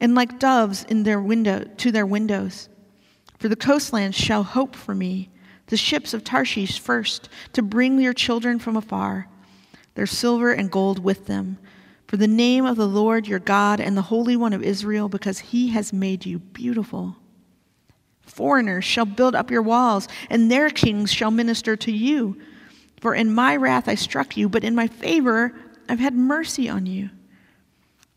and 0.00 0.14
like 0.14 0.38
doves 0.38 0.84
in 0.84 1.02
their 1.02 1.20
window 1.20 1.64
to 1.78 1.92
their 1.92 2.06
windows? 2.06 2.68
For 3.38 3.48
the 3.48 3.56
coastlands 3.56 4.16
shall 4.16 4.42
hope 4.42 4.74
for 4.74 4.94
me, 4.94 5.30
the 5.66 5.76
ships 5.76 6.14
of 6.14 6.24
Tarshish 6.24 6.78
first, 6.78 7.28
to 7.52 7.62
bring 7.62 7.98
your 8.00 8.12
children 8.12 8.58
from 8.58 8.76
afar, 8.76 9.28
their 9.94 10.06
silver 10.06 10.52
and 10.52 10.70
gold 10.70 10.98
with 10.98 11.26
them 11.26 11.58
for 12.08 12.16
the 12.16 12.26
name 12.26 12.64
of 12.64 12.78
the 12.78 12.88
Lord 12.88 13.28
your 13.28 13.38
God 13.38 13.80
and 13.80 13.94
the 13.94 14.02
Holy 14.02 14.34
One 14.34 14.54
of 14.54 14.62
Israel, 14.62 15.10
because 15.10 15.38
he 15.38 15.68
has 15.68 15.92
made 15.92 16.24
you 16.24 16.38
beautiful. 16.38 17.16
Foreigners 18.22 18.84
shall 18.84 19.04
build 19.04 19.34
up 19.34 19.50
your 19.50 19.60
walls, 19.60 20.08
and 20.30 20.50
their 20.50 20.70
kings 20.70 21.12
shall 21.12 21.30
minister 21.30 21.76
to 21.76 21.92
you. 21.92 22.40
For 23.02 23.14
in 23.14 23.32
my 23.32 23.56
wrath 23.56 23.88
I 23.88 23.94
struck 23.94 24.38
you, 24.38 24.48
but 24.48 24.64
in 24.64 24.74
my 24.74 24.86
favor 24.86 25.54
I've 25.88 26.00
had 26.00 26.14
mercy 26.14 26.68
on 26.68 26.86
you. 26.86 27.10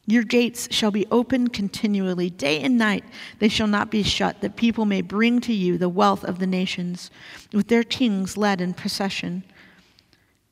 Your 0.07 0.23
gates 0.23 0.67
shall 0.71 0.91
be 0.91 1.05
open 1.11 1.47
continually, 1.47 2.29
day 2.29 2.59
and 2.59 2.77
night 2.77 3.03
they 3.39 3.47
shall 3.47 3.67
not 3.67 3.91
be 3.91 4.03
shut, 4.03 4.41
that 4.41 4.55
people 4.55 4.85
may 4.85 5.01
bring 5.01 5.39
to 5.41 5.53
you 5.53 5.77
the 5.77 5.89
wealth 5.89 6.23
of 6.23 6.39
the 6.39 6.47
nations, 6.47 7.11
with 7.53 7.67
their 7.67 7.83
kings 7.83 8.35
led 8.35 8.61
in 8.61 8.73
procession. 8.73 9.43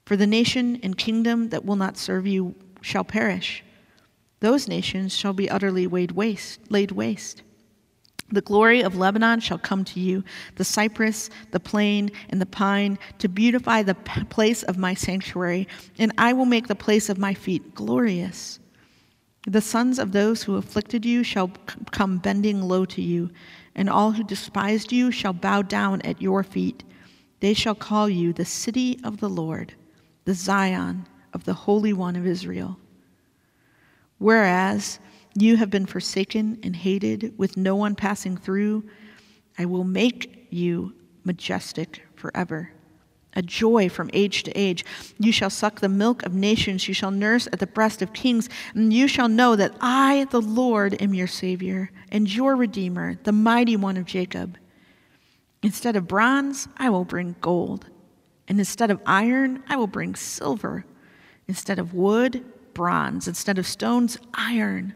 For 0.05 0.15
the 0.15 0.27
nation 0.27 0.79
and 0.81 0.97
kingdom 0.97 1.49
that 1.49 1.65
will 1.65 1.75
not 1.75 1.97
serve 1.97 2.25
you 2.25 2.55
shall 2.81 3.03
perish. 3.03 3.63
Those 4.39 4.67
nations 4.67 5.15
shall 5.15 5.33
be 5.33 5.49
utterly 5.49 5.87
waste, 5.87 6.59
laid 6.71 6.91
waste. 6.91 7.41
The 8.31 8.41
glory 8.41 8.81
of 8.81 8.95
Lebanon 8.95 9.39
shall 9.39 9.57
come 9.57 9.83
to 9.85 9.99
you, 9.99 10.23
the 10.55 10.63
cypress, 10.63 11.29
the 11.51 11.59
plane, 11.59 12.11
and 12.29 12.39
the 12.39 12.45
pine, 12.45 12.99
to 13.17 13.27
beautify 13.27 13.81
the 13.83 13.95
place 13.95 14.61
of 14.63 14.77
my 14.77 14.93
sanctuary, 14.93 15.67
and 15.97 16.11
I 16.17 16.33
will 16.33 16.45
make 16.45 16.67
the 16.67 16.75
place 16.75 17.09
of 17.09 17.17
my 17.17 17.33
feet 17.33 17.73
glorious. 17.73 18.59
The 19.47 19.61
sons 19.61 19.97
of 19.97 20.11
those 20.11 20.43
who 20.43 20.57
afflicted 20.57 21.05
you 21.05 21.23
shall 21.23 21.51
come 21.91 22.19
bending 22.19 22.61
low 22.61 22.85
to 22.85 23.01
you, 23.01 23.31
and 23.73 23.89
all 23.89 24.11
who 24.11 24.23
despised 24.23 24.91
you 24.91 25.11
shall 25.11 25.33
bow 25.33 25.63
down 25.63 26.01
at 26.03 26.21
your 26.21 26.43
feet. 26.43 26.83
They 27.39 27.53
shall 27.53 27.75
call 27.75 28.09
you 28.09 28.33
the 28.33 28.45
city 28.45 28.99
of 29.03 29.19
the 29.19 29.29
Lord, 29.29 29.73
the 30.25 30.33
Zion 30.33 31.07
of 31.33 31.45
the 31.45 31.53
Holy 31.53 31.93
One 31.93 32.15
of 32.15 32.27
Israel. 32.27 32.77
Whereas 34.17 34.99
you 35.35 35.57
have 35.57 35.69
been 35.69 35.85
forsaken 35.85 36.59
and 36.63 36.75
hated, 36.75 37.33
with 37.37 37.57
no 37.57 37.75
one 37.75 37.95
passing 37.95 38.37
through, 38.37 38.83
I 39.57 39.65
will 39.65 39.83
make 39.83 40.47
you 40.49 40.93
majestic 41.23 42.03
forever. 42.15 42.71
A 43.33 43.41
joy 43.41 43.89
from 43.89 44.09
age 44.11 44.43
to 44.43 44.51
age. 44.59 44.83
You 45.19 45.31
shall 45.31 45.51
suck 45.51 45.79
the 45.79 45.89
milk 45.89 46.23
of 46.23 46.33
nations, 46.33 46.87
you 46.87 46.93
shall 46.93 47.11
nurse 47.11 47.47
at 47.53 47.59
the 47.59 47.67
breast 47.67 48.01
of 48.01 48.13
kings, 48.13 48.49
and 48.73 48.91
you 48.91 49.07
shall 49.07 49.29
know 49.29 49.55
that 49.55 49.75
I, 49.79 50.25
the 50.31 50.41
Lord, 50.41 50.99
am 51.01 51.13
your 51.13 51.27
Savior 51.27 51.91
and 52.11 52.33
your 52.33 52.55
Redeemer, 52.55 53.19
the 53.23 53.31
mighty 53.31 53.75
one 53.75 53.97
of 53.97 54.05
Jacob. 54.05 54.57
Instead 55.61 55.95
of 55.95 56.07
bronze, 56.07 56.67
I 56.77 56.89
will 56.89 57.05
bring 57.05 57.35
gold, 57.39 57.85
and 58.47 58.57
instead 58.57 58.89
of 58.89 59.01
iron, 59.05 59.63
I 59.67 59.75
will 59.75 59.87
bring 59.87 60.15
silver. 60.15 60.85
Instead 61.47 61.77
of 61.79 61.93
wood, 61.93 62.43
bronze, 62.79 63.27
instead 63.27 63.57
of 63.59 63.67
stones, 63.67 64.17
iron. 64.33 64.93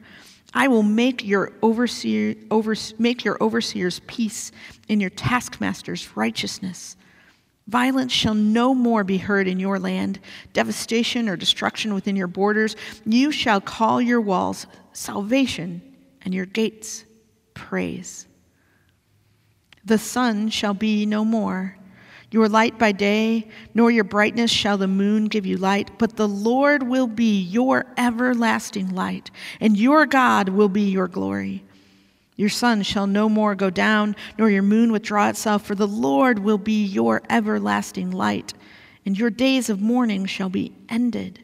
I 0.53 0.69
will 0.69 0.83
make 0.83 1.21
your 1.25 1.51
overseer, 1.61 2.33
over, 2.49 2.75
make 2.97 3.25
your 3.25 3.37
overseers 3.43 3.99
peace 4.07 4.53
and 4.87 5.01
your 5.01 5.09
taskmasters 5.09 6.15
righteousness. 6.15 6.95
Violence 7.67 8.13
shall 8.13 8.35
no 8.35 8.73
more 8.73 9.03
be 9.03 9.17
heard 9.17 9.49
in 9.49 9.59
your 9.59 9.79
land, 9.79 10.21
devastation 10.53 11.27
or 11.27 11.35
destruction 11.35 11.93
within 11.93 12.15
your 12.15 12.27
borders. 12.27 12.77
You 13.05 13.33
shall 13.33 13.59
call 13.59 14.01
your 14.01 14.21
walls 14.21 14.65
salvation 14.93 15.81
and 16.21 16.33
your 16.33 16.45
gates 16.45 17.03
praise. 17.53 18.27
The 19.83 19.97
sun 19.97 20.47
shall 20.47 20.73
be 20.73 21.05
no 21.05 21.25
more 21.25 21.77
your 22.33 22.49
light 22.49 22.79
by 22.79 22.91
day, 22.91 23.47
nor 23.75 23.91
your 23.91 24.03
brightness 24.03 24.49
shall 24.49 24.77
the 24.77 24.87
moon 24.87 25.25
give 25.25 25.45
you 25.45 25.55
light, 25.55 25.91
but 25.99 26.15
the 26.15 26.27
Lord 26.27 26.81
will 26.81 27.05
be 27.05 27.39
your 27.39 27.85
everlasting 27.95 28.89
light, 28.89 29.29
and 29.59 29.77
your 29.77 30.07
God 30.07 30.49
will 30.49 30.67
be 30.67 30.89
your 30.89 31.07
glory. 31.07 31.63
Your 32.35 32.49
sun 32.49 32.81
shall 32.81 33.05
no 33.05 33.29
more 33.29 33.53
go 33.53 33.69
down, 33.69 34.15
nor 34.39 34.49
your 34.49 34.63
moon 34.63 34.91
withdraw 34.91 35.29
itself, 35.29 35.63
for 35.63 35.75
the 35.75 35.87
Lord 35.87 36.39
will 36.39 36.57
be 36.57 36.83
your 36.83 37.21
everlasting 37.29 38.09
light, 38.09 38.55
and 39.05 39.15
your 39.17 39.29
days 39.29 39.69
of 39.69 39.79
mourning 39.79 40.25
shall 40.25 40.49
be 40.49 40.73
ended. 40.89 41.39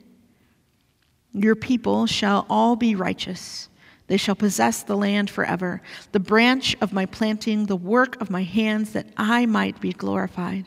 Your 1.34 1.55
people 1.55 2.08
shall 2.08 2.48
all 2.50 2.75
be 2.75 2.96
righteous. 2.96 3.69
They 4.08 4.17
shall 4.17 4.34
possess 4.34 4.81
the 4.81 4.98
land 4.98 5.29
forever, 5.29 5.84
the 6.13 6.19
branch 6.19 6.75
of 6.81 6.93
my 6.93 7.05
planting, 7.05 7.67
the 7.67 7.75
work 7.75 8.19
of 8.19 8.31
my 8.31 8.41
hands, 8.41 8.93
that 8.93 9.05
I 9.15 9.46
might 9.46 9.79
be 9.79 9.93
glorified. 9.93 10.65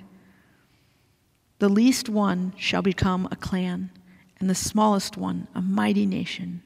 The 1.62 1.68
least 1.68 2.08
one 2.08 2.54
shall 2.56 2.82
become 2.82 3.28
a 3.30 3.36
clan, 3.36 3.92
and 4.40 4.50
the 4.50 4.52
smallest 4.52 5.16
one 5.16 5.46
a 5.54 5.62
mighty 5.62 6.06
nation. 6.06 6.60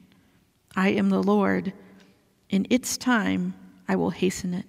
I 0.75 0.89
am 0.89 1.11
the 1.11 1.21
Lord. 1.21 1.71
In 2.49 2.65
its 2.71 2.97
time 2.97 3.53
I 3.87 3.95
will 3.95 4.09
hasten 4.09 4.55
it. 4.55 4.65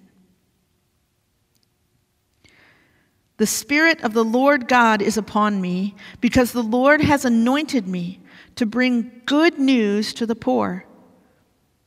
The 3.37 3.47
Spirit 3.47 4.03
of 4.03 4.13
the 4.13 4.23
Lord 4.23 4.67
God 4.67 5.01
is 5.01 5.17
upon 5.17 5.61
me, 5.61 5.95
because 6.21 6.51
the 6.51 6.61
Lord 6.61 7.01
has 7.01 7.25
anointed 7.25 7.87
me 7.87 8.19
to 8.53 8.67
bring 8.67 9.23
good 9.25 9.57
news 9.57 10.13
to 10.13 10.27
the 10.27 10.35
poor. 10.35 10.85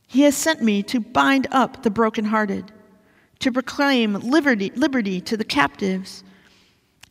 He 0.08 0.22
has 0.22 0.36
sent 0.36 0.60
me 0.60 0.82
to 0.82 0.98
bind 0.98 1.46
up 1.52 1.84
the 1.84 1.90
brokenhearted, 1.90 2.72
to 3.38 3.52
proclaim 3.52 4.14
liberty, 4.14 4.72
liberty 4.74 5.20
to 5.20 5.36
the 5.36 5.44
captives 5.44 6.24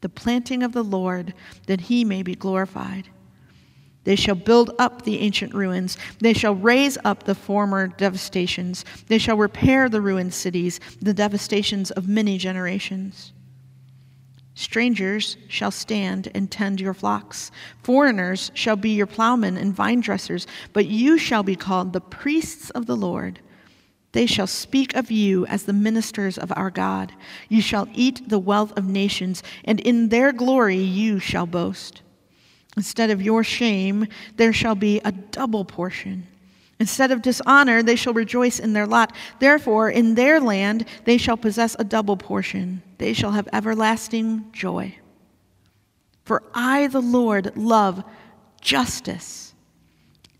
the 0.00 0.08
planting 0.08 0.62
of 0.62 0.72
the 0.72 0.84
Lord, 0.84 1.34
that 1.66 1.82
he 1.82 2.04
may 2.04 2.22
be 2.22 2.34
glorified. 2.34 3.08
They 4.04 4.16
shall 4.16 4.36
build 4.36 4.74
up 4.78 5.02
the 5.02 5.18
ancient 5.20 5.52
ruins. 5.52 5.98
They 6.20 6.32
shall 6.32 6.54
raise 6.54 6.96
up 7.04 7.24
the 7.24 7.34
former 7.34 7.88
devastations. 7.88 8.84
They 9.08 9.18
shall 9.18 9.36
repair 9.36 9.88
the 9.88 10.00
ruined 10.00 10.32
cities, 10.32 10.80
the 11.00 11.12
devastations 11.12 11.90
of 11.90 12.08
many 12.08 12.38
generations. 12.38 13.32
Strangers 14.54 15.36
shall 15.46 15.70
stand 15.70 16.30
and 16.34 16.50
tend 16.50 16.80
your 16.80 16.94
flocks. 16.94 17.50
Foreigners 17.82 18.50
shall 18.54 18.76
be 18.76 18.90
your 18.90 19.06
plowmen 19.06 19.56
and 19.56 19.74
vine 19.74 20.00
dressers, 20.00 20.46
but 20.72 20.86
you 20.86 21.18
shall 21.18 21.42
be 21.42 21.54
called 21.54 21.92
the 21.92 22.00
priests 22.00 22.70
of 22.70 22.86
the 22.86 22.96
Lord. 22.96 23.40
They 24.12 24.26
shall 24.26 24.46
speak 24.46 24.94
of 24.96 25.10
you 25.10 25.46
as 25.46 25.64
the 25.64 25.72
ministers 25.72 26.38
of 26.38 26.52
our 26.56 26.70
God. 26.70 27.12
You 27.48 27.60
shall 27.60 27.88
eat 27.92 28.28
the 28.28 28.38
wealth 28.38 28.76
of 28.76 28.86
nations, 28.86 29.42
and 29.64 29.80
in 29.80 30.08
their 30.08 30.32
glory 30.32 30.78
you 30.78 31.18
shall 31.18 31.46
boast. 31.46 32.02
Instead 32.76 33.10
of 33.10 33.20
your 33.20 33.44
shame, 33.44 34.06
there 34.36 34.52
shall 34.52 34.74
be 34.74 35.00
a 35.04 35.12
double 35.12 35.64
portion. 35.64 36.26
Instead 36.80 37.10
of 37.10 37.22
dishonor, 37.22 37.82
they 37.82 37.96
shall 37.96 38.12
rejoice 38.12 38.60
in 38.60 38.72
their 38.72 38.86
lot. 38.86 39.12
Therefore, 39.40 39.90
in 39.90 40.14
their 40.14 40.40
land, 40.40 40.86
they 41.04 41.18
shall 41.18 41.36
possess 41.36 41.74
a 41.78 41.84
double 41.84 42.16
portion. 42.16 42.82
They 42.98 43.12
shall 43.12 43.32
have 43.32 43.48
everlasting 43.52 44.50
joy. 44.52 44.96
For 46.24 46.42
I, 46.54 46.86
the 46.86 47.02
Lord, 47.02 47.56
love 47.56 48.04
justice. 48.60 49.54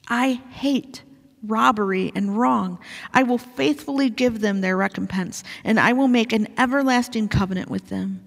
I 0.07 0.40
hate 0.50 1.02
robbery, 1.46 2.12
and 2.14 2.38
wrong. 2.38 2.79
I 3.12 3.22
will 3.22 3.38
faithfully 3.38 4.11
give 4.11 4.40
them 4.40 4.61
their 4.61 4.77
recompense, 4.77 5.44
and 5.64 5.79
I 5.79 5.92
will 5.92 6.09
make 6.09 6.33
an 6.33 6.48
everlasting 6.59 7.29
covenant 7.29 7.70
with 7.70 7.88
them. 7.88 8.24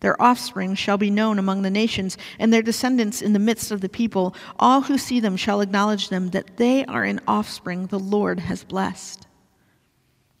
Their 0.00 0.20
offspring 0.22 0.74
shall 0.76 0.96
be 0.96 1.10
known 1.10 1.38
among 1.38 1.62
the 1.62 1.70
nations, 1.70 2.16
and 2.38 2.52
their 2.52 2.62
descendants 2.62 3.20
in 3.20 3.32
the 3.32 3.38
midst 3.38 3.72
of 3.72 3.80
the 3.80 3.88
people. 3.88 4.34
All 4.58 4.82
who 4.82 4.96
see 4.96 5.18
them 5.18 5.36
shall 5.36 5.60
acknowledge 5.60 6.08
them 6.08 6.30
that 6.30 6.56
they 6.56 6.84
are 6.84 7.04
an 7.04 7.20
offspring 7.26 7.86
the 7.86 7.98
Lord 7.98 8.40
has 8.40 8.62
blessed. 8.62 9.26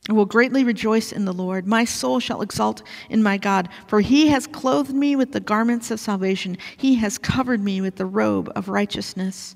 I 0.08 0.12
will 0.12 0.26
greatly 0.26 0.64
rejoice 0.64 1.12
in 1.12 1.26
the 1.26 1.34
Lord. 1.34 1.66
My 1.66 1.84
soul 1.84 2.18
shall 2.18 2.40
exult 2.40 2.82
in 3.10 3.22
my 3.22 3.36
God, 3.36 3.68
for 3.88 4.00
he 4.00 4.28
has 4.28 4.46
clothed 4.46 4.94
me 4.94 5.16
with 5.16 5.32
the 5.32 5.40
garments 5.40 5.90
of 5.90 6.00
salvation. 6.00 6.56
He 6.76 6.94
has 6.94 7.18
covered 7.18 7.62
me 7.62 7.80
with 7.82 7.96
the 7.96 8.06
robe 8.06 8.50
of 8.56 8.68
righteousness. 8.68 9.54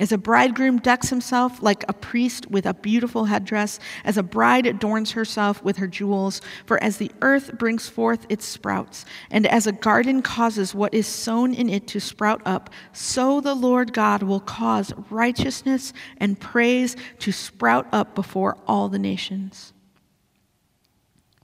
As 0.00 0.10
a 0.10 0.18
bridegroom 0.18 0.78
decks 0.78 1.10
himself 1.10 1.62
like 1.62 1.84
a 1.86 1.92
priest 1.92 2.50
with 2.50 2.64
a 2.64 2.74
beautiful 2.74 3.26
headdress, 3.26 3.78
as 4.04 4.16
a 4.16 4.22
bride 4.22 4.66
adorns 4.66 5.12
herself 5.12 5.62
with 5.62 5.76
her 5.76 5.86
jewels, 5.86 6.40
for 6.64 6.82
as 6.82 6.96
the 6.96 7.12
earth 7.20 7.56
brings 7.58 7.88
forth 7.88 8.26
its 8.28 8.46
sprouts, 8.46 9.04
and 9.30 9.46
as 9.46 9.66
a 9.66 9.72
garden 9.72 10.22
causes 10.22 10.74
what 10.74 10.94
is 10.94 11.06
sown 11.06 11.52
in 11.52 11.68
it 11.68 11.86
to 11.88 12.00
sprout 12.00 12.40
up, 12.46 12.70
so 12.92 13.40
the 13.40 13.54
Lord 13.54 13.92
God 13.92 14.22
will 14.22 14.40
cause 14.40 14.92
righteousness 15.10 15.92
and 16.16 16.40
praise 16.40 16.96
to 17.18 17.30
sprout 17.30 17.86
up 17.92 18.14
before 18.14 18.56
all 18.66 18.88
the 18.88 18.98
nations. 18.98 19.74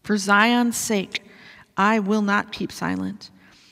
For 0.03 0.17
Zion's 0.17 0.77
sake, 0.77 1.23
I 1.77 1.99
will 1.99 2.23
not 2.23 2.51
keep 2.51 2.73
silent. 2.73 3.31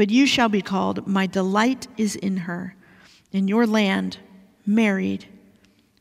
But 0.00 0.08
you 0.08 0.24
shall 0.24 0.48
be 0.48 0.62
called, 0.62 1.06
My 1.06 1.26
delight 1.26 1.86
is 1.98 2.16
in 2.16 2.38
her, 2.38 2.74
in 3.32 3.48
your 3.48 3.66
land, 3.66 4.16
married. 4.64 5.26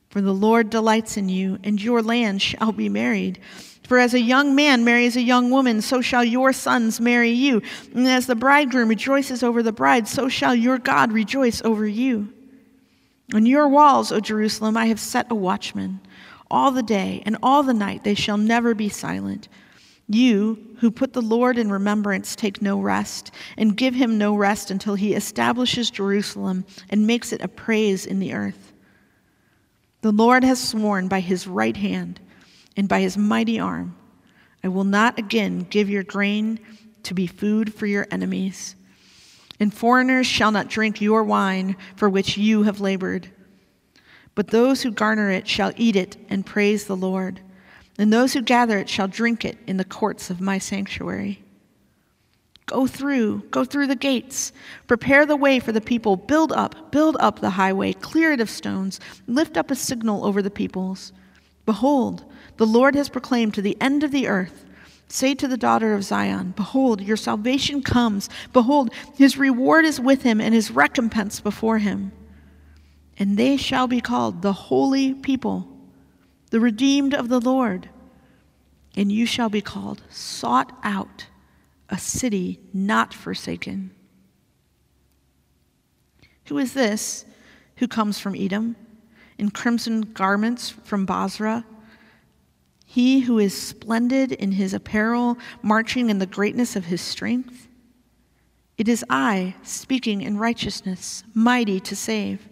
For 0.10 0.22
the 0.22 0.34
Lord 0.34 0.70
delights 0.70 1.18
in 1.18 1.28
you, 1.28 1.60
and 1.66 1.82
your 1.82 2.02
land 2.02 2.42
shall 2.42 2.72
be 2.72 2.88
married. 2.88 3.40
For 3.84 4.00
as 4.00 4.14
a 4.14 4.22
young 4.22 4.56
man 4.56 4.86
marries 4.86 5.18
a 5.18 5.22
young 5.22 5.52
woman, 5.52 5.82
so 5.82 6.00
shall 6.00 6.24
your 6.24 6.54
sons 6.54 7.02
marry 7.02 7.32
you. 7.32 7.62
And 7.94 8.08
as 8.08 8.26
the 8.26 8.36
bridegroom 8.36 8.88
rejoices 8.88 9.44
over 9.44 9.62
the 9.62 9.74
bride, 9.74 10.08
so 10.08 10.30
shall 10.30 10.56
your 10.56 10.78
God 10.78 11.12
rejoice 11.12 11.62
over 11.64 11.86
you. 11.86 12.32
On 13.34 13.46
your 13.46 13.68
walls, 13.68 14.14
O 14.14 14.22
Jerusalem, 14.22 14.78
I 14.78 14.86
have 14.86 15.02
set 15.02 15.30
a 15.30 15.36
watchman. 15.36 16.00
All 16.50 16.72
the 16.72 16.84
day 16.84 17.22
and 17.26 17.36
all 17.44 17.64
the 17.64 17.74
night 17.74 18.06
they 18.06 18.16
shall 18.16 18.38
never 18.38 18.74
be 18.74 18.88
silent. 18.88 19.50
You 20.08 20.69
who 20.80 20.92
put 20.92 21.14
the 21.14 21.22
Lord 21.22 21.58
in 21.58 21.72
remembrance 21.72 22.36
take 22.36 22.62
no 22.62 22.80
rest, 22.80 23.32
and 23.58 23.76
give 23.76 23.94
him 23.94 24.18
no 24.18 24.36
rest 24.36 24.72
until 24.72 24.96
he 24.96 25.14
establishes 25.14 25.90
Jerusalem 25.90 26.66
and 26.90 27.08
makes 27.08 27.34
it 27.34 27.42
a 27.42 27.48
praise 27.48 28.06
in 28.06 28.20
the 28.20 28.34
earth. 28.34 28.74
The 30.02 30.12
Lord 30.12 30.44
has 30.44 30.66
sworn 30.66 31.08
by 31.08 31.20
his 31.20 31.48
right 31.48 31.76
hand 31.76 32.20
and 32.78 32.88
by 32.88 33.02
his 33.02 33.18
mighty 33.18 33.60
arm 33.60 33.96
I 34.64 34.68
will 34.68 34.84
not 34.84 35.18
again 35.18 35.66
give 35.70 35.90
your 35.90 36.04
grain 36.04 36.60
to 37.04 37.14
be 37.14 37.28
food 37.28 37.74
for 37.74 37.86
your 37.86 38.08
enemies. 38.12 38.76
And 39.60 39.74
foreigners 39.74 40.28
shall 40.28 40.52
not 40.52 40.70
drink 40.70 41.02
your 41.02 41.24
wine 41.24 41.76
for 41.96 42.10
which 42.10 42.38
you 42.38 42.64
have 42.64 42.80
labored. 42.80 43.30
But 44.36 44.48
those 44.48 44.82
who 44.82 44.92
garner 44.92 45.30
it 45.30 45.48
shall 45.48 45.74
eat 45.76 45.96
it 45.96 46.18
and 46.30 46.46
praise 46.46 46.86
the 46.86 46.96
Lord. 46.96 47.42
And 48.00 48.12
those 48.14 48.34
who 48.34 48.42
gather 48.42 48.80
it 48.80 48.90
shall 48.90 49.10
drink 49.10 49.44
it 49.44 49.58
in 49.68 49.76
the 49.76 49.84
courts 49.84 50.30
of 50.30 50.40
my 50.40 50.58
sanctuary. 50.58 51.44
Go 52.66 52.88
through, 52.88 53.44
go 53.52 53.66
through 53.66 53.88
the 53.88 53.96
gates. 53.96 54.54
Prepare 54.88 55.26
the 55.26 55.36
way 55.36 55.60
for 55.60 55.74
the 55.74 55.82
people. 55.82 56.16
Build 56.16 56.54
up, 56.54 56.92
build 56.92 57.18
up 57.20 57.40
the 57.40 57.50
highway. 57.50 57.94
Clear 57.94 58.32
it 58.32 58.40
of 58.40 58.50
stones. 58.50 59.02
Lift 59.28 59.58
up 59.58 59.70
a 59.70 59.76
signal 59.76 60.26
over 60.26 60.42
the 60.42 60.50
peoples. 60.50 61.12
Behold, 61.66 62.24
the 62.58 62.66
Lord 62.66 62.96
has 62.96 63.10
proclaimed 63.10 63.54
to 63.56 63.62
the 63.62 63.76
end 63.82 64.04
of 64.04 64.12
the 64.12 64.28
earth. 64.28 64.66
Say 65.10 65.36
to 65.36 65.48
the 65.48 65.58
daughter 65.58 65.94
of 65.94 66.04
Zion, 66.04 66.54
Behold, 66.56 67.02
your 67.02 67.18
salvation 67.18 67.82
comes. 67.82 68.30
Behold, 68.54 68.94
his 69.18 69.38
reward 69.38 69.84
is 69.84 70.00
with 70.00 70.22
him 70.22 70.40
and 70.40 70.54
his 70.54 70.72
recompense 70.72 71.42
before 71.42 71.80
him. 71.80 72.14
And 73.18 73.36
they 73.36 73.58
shall 73.58 73.88
be 73.88 74.00
called 74.00 74.42
the 74.42 74.54
holy 74.54 75.16
people, 75.16 75.68
the 76.50 76.60
redeemed 76.60 77.14
of 77.14 77.30
the 77.30 77.40
Lord. 77.40 77.90
And 78.96 79.12
you 79.12 79.26
shall 79.26 79.50
be 79.50 79.62
called 79.62 80.02
sought 80.10 80.78
out, 80.84 81.28
a 81.90 81.98
city 81.98 82.60
not 82.74 83.14
forsaken. 83.14 83.92
Who 86.46 86.58
is 86.58 86.74
this 86.74 87.26
who 87.78 87.88
comes 87.88 88.20
from 88.20 88.36
Edom 88.36 88.76
in 89.38 89.52
crimson 89.52 90.02
garments 90.14 90.70
from 90.84 91.06
Bozrah? 91.06 91.66
he 92.92 93.20
who 93.20 93.38
is 93.38 93.56
splendid 93.56 94.32
in 94.32 94.54
his 94.54 94.74
apparel, 94.74 95.38
marching 95.62 96.10
in 96.10 96.18
the 96.18 96.26
greatness 96.26 96.76
of 96.76 96.86
his 96.86 97.00
strength? 97.00 97.68
It 98.80 98.88
is 98.88 99.06
I, 99.12 99.54
speaking 99.62 100.22
in 100.24 100.40
righteousness, 100.40 101.24
mighty 101.36 101.80
to 101.82 101.96
save. 101.96 102.49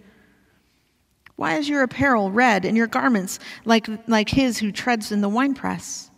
Why 1.37 1.55
is 1.55 1.69
your 1.69 1.83
apparel 1.83 2.31
red 2.31 2.65
and 2.65 2.75
your 2.75 2.87
garments 2.87 3.39
like, 3.63 3.87
like 4.07 4.29
his 4.29 4.57
who 4.57 4.71
treads 4.71 5.11
in 5.11 5.21
the 5.21 5.29
winepress? 5.29 6.09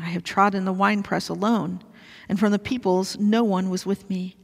I 0.00 0.06
have 0.06 0.24
trod 0.24 0.54
in 0.54 0.64
the 0.64 0.72
winepress 0.72 1.28
alone, 1.28 1.84
and 2.28 2.40
from 2.40 2.50
the 2.50 2.58
peoples 2.58 3.18
no 3.18 3.44
one 3.44 3.70
was 3.70 3.86
with 3.86 4.08
me. 4.10 4.36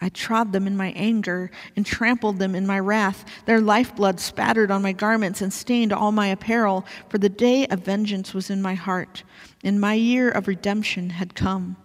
I 0.00 0.08
trod 0.08 0.52
them 0.52 0.66
in 0.66 0.76
my 0.76 0.88
anger 0.96 1.52
and 1.76 1.86
trampled 1.86 2.40
them 2.40 2.56
in 2.56 2.66
my 2.66 2.80
wrath. 2.80 3.24
Their 3.46 3.60
lifeblood 3.60 4.18
spattered 4.18 4.72
on 4.72 4.82
my 4.82 4.92
garments 4.92 5.40
and 5.40 5.52
stained 5.52 5.92
all 5.92 6.10
my 6.10 6.26
apparel, 6.26 6.84
for 7.08 7.18
the 7.18 7.28
day 7.28 7.66
of 7.68 7.80
vengeance 7.80 8.34
was 8.34 8.50
in 8.50 8.60
my 8.60 8.74
heart, 8.74 9.22
and 9.62 9.80
my 9.80 9.94
year 9.94 10.28
of 10.28 10.48
redemption 10.48 11.10
had 11.10 11.36
come. 11.36 11.76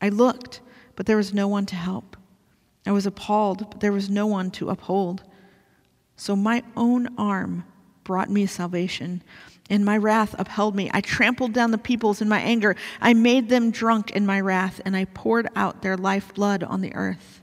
I 0.00 0.08
looked, 0.08 0.62
but 0.96 1.04
there 1.04 1.18
was 1.18 1.34
no 1.34 1.46
one 1.46 1.66
to 1.66 1.76
help. 1.76 2.16
I 2.86 2.92
was 2.92 3.06
appalled, 3.06 3.70
but 3.70 3.80
there 3.80 3.92
was 3.92 4.08
no 4.08 4.26
one 4.26 4.50
to 4.52 4.70
uphold. 4.70 5.24
So 6.18 6.36
my 6.36 6.62
own 6.76 7.08
arm 7.16 7.64
brought 8.04 8.28
me 8.28 8.44
salvation 8.44 9.22
and 9.70 9.84
my 9.84 9.96
wrath 9.96 10.34
upheld 10.38 10.74
me. 10.74 10.90
I 10.92 11.00
trampled 11.00 11.52
down 11.52 11.70
the 11.70 11.78
peoples 11.78 12.20
in 12.20 12.28
my 12.28 12.40
anger. 12.40 12.76
I 13.00 13.14
made 13.14 13.48
them 13.48 13.70
drunk 13.70 14.10
in 14.12 14.24
my 14.24 14.40
wrath, 14.40 14.80
and 14.84 14.96
I 14.96 15.04
poured 15.06 15.48
out 15.54 15.82
their 15.82 15.96
lifeblood 15.96 16.64
on 16.64 16.80
the 16.80 16.94
earth. 16.94 17.40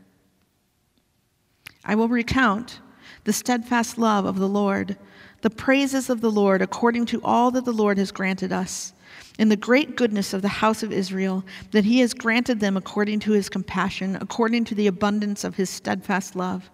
I 1.84 1.96
will 1.96 2.08
recount 2.08 2.80
the 3.26 3.34
steadfast 3.34 3.98
love 3.98 4.26
of 4.26 4.40
the 4.40 4.50
Lord, 4.50 4.98
the 5.42 5.50
praises 5.50 6.10
of 6.10 6.22
the 6.22 6.32
Lord 6.32 6.62
according 6.62 7.06
to 7.08 7.22
all 7.24 7.52
that 7.52 7.66
the 7.66 7.72
Lord 7.72 7.98
has 7.98 8.12
granted 8.12 8.52
us, 8.52 8.94
in 9.38 9.50
the 9.50 9.56
great 9.56 9.96
goodness 9.96 10.34
of 10.34 10.42
the 10.42 10.48
house 10.48 10.82
of 10.82 10.92
Israel, 10.92 11.44
that 11.72 11.86
he 11.86 12.00
has 12.00 12.14
granted 12.14 12.60
them 12.60 12.76
according 12.76 13.20
to 13.20 13.34
his 13.34 13.50
compassion, 13.50 14.18
according 14.20 14.66
to 14.66 14.76
the 14.76 14.88
abundance 14.88 15.44
of 15.44 15.56
his 15.56 15.70
steadfast 15.70 16.36
love. 16.36 16.70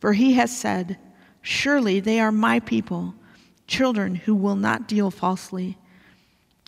For 0.00 0.12
he 0.12 0.34
has 0.34 0.54
said, 0.54 0.98
Surely 1.44 2.00
they 2.00 2.18
are 2.18 2.32
my 2.32 2.58
people 2.58 3.14
children 3.66 4.14
who 4.14 4.34
will 4.34 4.56
not 4.56 4.88
deal 4.88 5.10
falsely. 5.10 5.76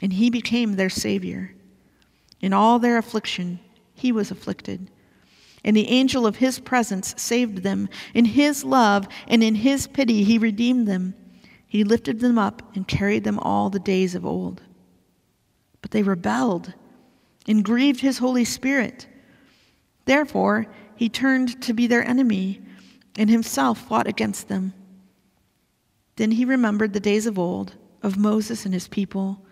And 0.03 0.13
he 0.13 0.29
became 0.29 0.77
their 0.77 0.91
Savior. 0.91 1.55
In 2.43 2.53
all 2.53 2.79
their 2.79 2.99
affliction, 2.99 3.59
he 3.95 4.13
was 4.13 4.31
afflicted. 4.31 4.91
And 5.65 5.75
the 5.75 5.89
angel 5.89 6.27
of 6.27 6.37
his 6.37 6.59
presence 6.59 7.15
saved 7.17 7.63
them. 7.63 7.89
In 8.13 8.27
his 8.27 8.65
love 8.65 9.09
and 9.27 9.43
in 9.43 9.55
his 9.55 9.87
pity, 9.87 10.23
he 10.25 10.37
redeemed 10.37 10.87
them. 10.87 11.15
He 11.67 11.83
lifted 11.83 12.21
them 12.21 12.39
up 12.39 12.77
and 12.77 12.87
carried 12.87 13.25
them 13.25 13.39
all 13.39 13.71
the 13.71 13.81
days 13.81 14.15
of 14.15 14.27
old. 14.27 14.61
But 15.81 15.91
they 15.91 16.03
rebelled 16.03 16.75
and 17.49 17.65
grieved 17.65 18.01
his 18.01 18.19
Holy 18.19 18.45
Spirit. 18.45 19.07
Therefore, 20.05 20.67
he 20.97 21.09
turned 21.09 21.63
to 21.63 21.73
be 21.73 21.87
their 21.87 22.07
enemy 22.07 22.61
and 23.17 23.31
himself 23.31 23.79
fought 23.79 24.07
against 24.07 24.49
them. 24.49 24.73
Then 26.17 26.33
he 26.33 26.45
remembered 26.45 26.93
the 26.93 27.01
days 27.01 27.27
of 27.27 27.39
old, 27.39 27.75
of 28.03 28.17
Moses 28.17 28.65
and 28.65 28.75
his 28.75 28.89
people. 28.89 29.45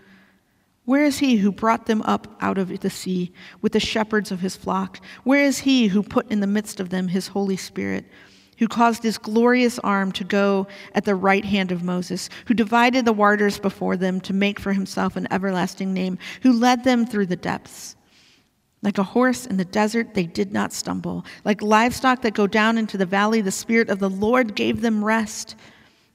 Where 0.84 1.04
is 1.04 1.18
he 1.18 1.36
who 1.36 1.50
brought 1.50 1.86
them 1.86 2.02
up 2.02 2.36
out 2.40 2.58
of 2.58 2.80
the 2.80 2.90
sea 2.90 3.32
with 3.62 3.72
the 3.72 3.80
shepherds 3.80 4.30
of 4.30 4.40
his 4.40 4.56
flock? 4.56 5.00
Where 5.24 5.42
is 5.42 5.60
he 5.60 5.88
who 5.88 6.02
put 6.02 6.30
in 6.30 6.40
the 6.40 6.46
midst 6.46 6.78
of 6.78 6.90
them 6.90 7.08
his 7.08 7.28
Holy 7.28 7.56
Spirit, 7.56 8.04
who 8.58 8.68
caused 8.68 9.02
his 9.02 9.18
glorious 9.18 9.78
arm 9.78 10.12
to 10.12 10.24
go 10.24 10.66
at 10.94 11.04
the 11.04 11.14
right 11.14 11.44
hand 11.44 11.72
of 11.72 11.82
Moses, 11.82 12.28
who 12.46 12.54
divided 12.54 13.04
the 13.04 13.12
waters 13.12 13.58
before 13.58 13.96
them 13.96 14.20
to 14.22 14.34
make 14.34 14.60
for 14.60 14.74
himself 14.74 15.16
an 15.16 15.26
everlasting 15.30 15.94
name, 15.94 16.18
who 16.42 16.52
led 16.52 16.84
them 16.84 17.06
through 17.06 17.26
the 17.26 17.36
depths? 17.36 17.93
Like 18.84 18.98
a 18.98 19.02
horse 19.02 19.46
in 19.46 19.56
the 19.56 19.64
desert, 19.64 20.12
they 20.12 20.26
did 20.26 20.52
not 20.52 20.70
stumble. 20.70 21.24
Like 21.42 21.62
livestock 21.62 22.20
that 22.20 22.34
go 22.34 22.46
down 22.46 22.76
into 22.76 22.98
the 22.98 23.06
valley, 23.06 23.40
the 23.40 23.50
Spirit 23.50 23.88
of 23.88 23.98
the 23.98 24.10
Lord 24.10 24.54
gave 24.54 24.82
them 24.82 25.02
rest. 25.02 25.56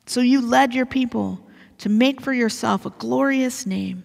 So 0.05 0.21
you 0.21 0.39
led 0.39 0.75
your 0.75 0.86
people 0.86 1.41
to 1.79 1.89
make 1.89 2.21
for 2.21 2.32
yourself 2.32 2.86
a 2.86 2.91
glorious 2.91 3.65
name. 3.65 4.03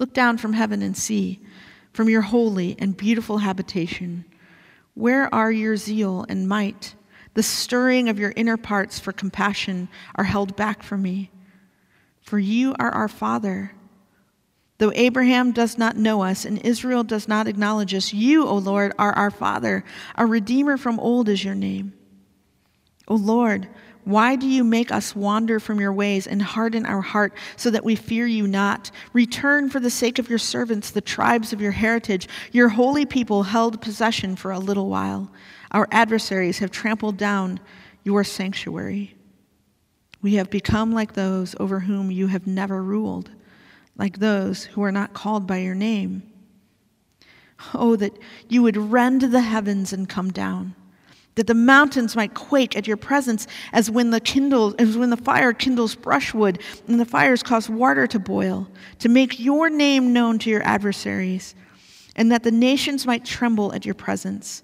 Look 0.00 0.12
down 0.12 0.38
from 0.38 0.54
heaven 0.54 0.82
and 0.82 0.96
see, 0.96 1.38
from 1.92 2.08
your 2.08 2.22
holy 2.22 2.74
and 2.80 2.96
beautiful 2.96 3.38
habitation. 3.38 4.24
Where 4.94 5.32
are 5.32 5.52
your 5.52 5.76
zeal 5.76 6.26
and 6.28 6.48
might? 6.48 6.96
The 7.34 7.44
stirring 7.44 8.08
of 8.08 8.18
your 8.18 8.32
inner 8.34 8.56
parts 8.56 8.98
for 8.98 9.12
compassion 9.12 9.88
are 10.16 10.24
held 10.24 10.56
back 10.56 10.82
from 10.82 11.02
me. 11.02 11.30
For 12.22 12.40
you 12.40 12.74
are 12.80 12.90
our 12.90 13.06
Father. 13.06 13.72
Though 14.80 14.92
Abraham 14.94 15.52
does 15.52 15.76
not 15.76 15.98
know 15.98 16.22
us 16.22 16.46
and 16.46 16.58
Israel 16.64 17.04
does 17.04 17.28
not 17.28 17.46
acknowledge 17.46 17.92
us, 17.92 18.14
you, 18.14 18.46
O 18.46 18.56
Lord, 18.56 18.94
are 18.98 19.12
our 19.12 19.30
Father. 19.30 19.84
Our 20.14 20.26
Redeemer 20.26 20.78
from 20.78 20.98
old 20.98 21.28
is 21.28 21.44
your 21.44 21.54
name. 21.54 21.92
O 23.06 23.14
Lord, 23.14 23.68
why 24.04 24.36
do 24.36 24.48
you 24.48 24.64
make 24.64 24.90
us 24.90 25.14
wander 25.14 25.60
from 25.60 25.80
your 25.80 25.92
ways 25.92 26.26
and 26.26 26.40
harden 26.40 26.86
our 26.86 27.02
heart 27.02 27.34
so 27.56 27.68
that 27.68 27.84
we 27.84 27.94
fear 27.94 28.26
you 28.26 28.48
not? 28.48 28.90
Return 29.12 29.68
for 29.68 29.80
the 29.80 29.90
sake 29.90 30.18
of 30.18 30.30
your 30.30 30.38
servants, 30.38 30.90
the 30.90 31.02
tribes 31.02 31.52
of 31.52 31.60
your 31.60 31.72
heritage. 31.72 32.26
Your 32.50 32.70
holy 32.70 33.04
people 33.04 33.42
held 33.42 33.82
possession 33.82 34.34
for 34.34 34.50
a 34.50 34.58
little 34.58 34.88
while. 34.88 35.30
Our 35.72 35.88
adversaries 35.90 36.60
have 36.60 36.70
trampled 36.70 37.18
down 37.18 37.60
your 38.02 38.24
sanctuary. 38.24 39.14
We 40.22 40.36
have 40.36 40.48
become 40.48 40.94
like 40.94 41.12
those 41.12 41.54
over 41.60 41.80
whom 41.80 42.10
you 42.10 42.28
have 42.28 42.46
never 42.46 42.82
ruled, 42.82 43.30
like 44.00 44.18
those 44.18 44.64
who 44.64 44.82
are 44.82 44.90
not 44.90 45.12
called 45.12 45.46
by 45.46 45.58
your 45.58 45.74
name. 45.74 46.22
Oh, 47.74 47.94
that 47.96 48.18
you 48.48 48.62
would 48.62 48.78
rend 48.78 49.20
the 49.20 49.42
heavens 49.42 49.92
and 49.92 50.08
come 50.08 50.32
down 50.32 50.74
that 51.36 51.46
the 51.46 51.54
mountains 51.54 52.16
might 52.16 52.34
quake 52.34 52.76
at 52.76 52.86
your 52.86 52.96
presence 52.96 53.46
as 53.72 53.90
when 53.90 54.10
the 54.10 54.20
kindle 54.20 54.74
as 54.78 54.96
when 54.96 55.10
the 55.10 55.16
fire 55.16 55.52
kindles 55.52 55.94
brushwood 55.94 56.60
and 56.88 56.98
the 56.98 57.04
fires 57.04 57.42
cause 57.42 57.68
water 57.68 58.06
to 58.06 58.18
boil 58.18 58.68
to 58.98 59.08
make 59.08 59.38
your 59.38 59.70
name 59.70 60.12
known 60.12 60.38
to 60.38 60.50
your 60.50 60.62
adversaries 60.64 61.54
and 62.16 62.32
that 62.32 62.42
the 62.42 62.50
nations 62.50 63.06
might 63.06 63.24
tremble 63.24 63.72
at 63.72 63.86
your 63.86 63.94
presence 63.94 64.62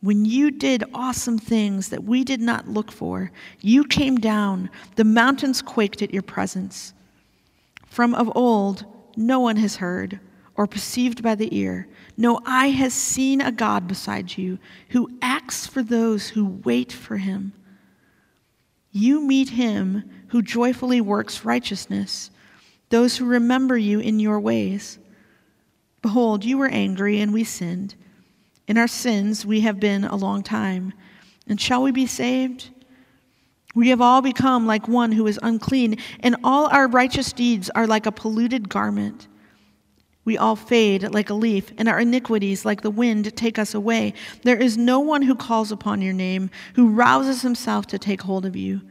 when 0.00 0.24
you 0.24 0.50
did 0.50 0.82
awesome 0.94 1.38
things 1.38 1.90
that 1.90 2.02
we 2.02 2.24
did 2.24 2.40
not 2.40 2.66
look 2.66 2.90
for 2.90 3.30
you 3.60 3.84
came 3.84 4.16
down 4.16 4.70
the 4.96 5.04
mountains 5.04 5.60
quaked 5.60 6.02
at 6.02 6.12
your 6.14 6.22
presence 6.22 6.94
from 7.92 8.14
of 8.14 8.34
old 8.34 8.86
no 9.16 9.38
one 9.38 9.56
has 9.56 9.76
heard 9.76 10.18
or 10.54 10.66
perceived 10.66 11.22
by 11.22 11.34
the 11.34 11.54
ear 11.54 11.86
no 12.16 12.40
eye 12.46 12.68
has 12.68 12.94
seen 12.94 13.40
a 13.42 13.52
God 13.52 13.86
beside 13.86 14.38
you 14.38 14.58
who 14.88 15.10
acts 15.20 15.66
for 15.66 15.82
those 15.82 16.30
who 16.30 16.60
wait 16.64 16.92
for 16.92 17.16
him. 17.18 17.52
You 18.90 19.20
meet 19.20 19.50
him 19.50 20.04
who 20.28 20.42
joyfully 20.42 21.00
works 21.00 21.44
righteousness, 21.44 22.30
those 22.90 23.16
who 23.16 23.24
remember 23.24 23.76
you 23.76 24.00
in 24.00 24.20
your 24.20 24.40
ways. 24.40 24.98
Behold, 26.02 26.44
you 26.44 26.58
were 26.58 26.68
angry, 26.68 27.20
and 27.20 27.32
we 27.32 27.44
sinned. 27.44 27.94
In 28.66 28.76
our 28.76 28.88
sins 28.88 29.46
we 29.46 29.60
have 29.60 29.80
been 29.80 30.04
a 30.04 30.16
long 30.16 30.42
time. 30.42 30.92
And 31.46 31.60
shall 31.60 31.82
we 31.82 31.90
be 31.90 32.06
saved? 32.06 32.70
We 33.74 33.88
have 33.88 34.00
all 34.00 34.20
become 34.20 34.66
like 34.66 34.86
one 34.86 35.12
who 35.12 35.26
is 35.26 35.40
unclean, 35.42 35.96
and 36.20 36.36
all 36.44 36.66
our 36.66 36.86
righteous 36.86 37.32
deeds 37.32 37.70
are 37.70 37.86
like 37.86 38.06
a 38.06 38.12
polluted 38.12 38.68
garment. 38.68 39.28
We 40.24 40.38
all 40.38 40.56
fade 40.56 41.10
like 41.12 41.30
a 41.30 41.34
leaf, 41.34 41.72
and 41.78 41.88
our 41.88 41.98
iniquities, 41.98 42.64
like 42.64 42.82
the 42.82 42.90
wind, 42.90 43.34
take 43.34 43.58
us 43.58 43.74
away. 43.74 44.14
There 44.42 44.56
is 44.56 44.76
no 44.76 45.00
one 45.00 45.22
who 45.22 45.34
calls 45.34 45.72
upon 45.72 46.02
your 46.02 46.12
name, 46.12 46.50
who 46.74 46.90
rouses 46.90 47.42
himself 47.42 47.86
to 47.88 47.98
take 47.98 48.22
hold 48.22 48.46
of 48.46 48.54
you. 48.54 48.82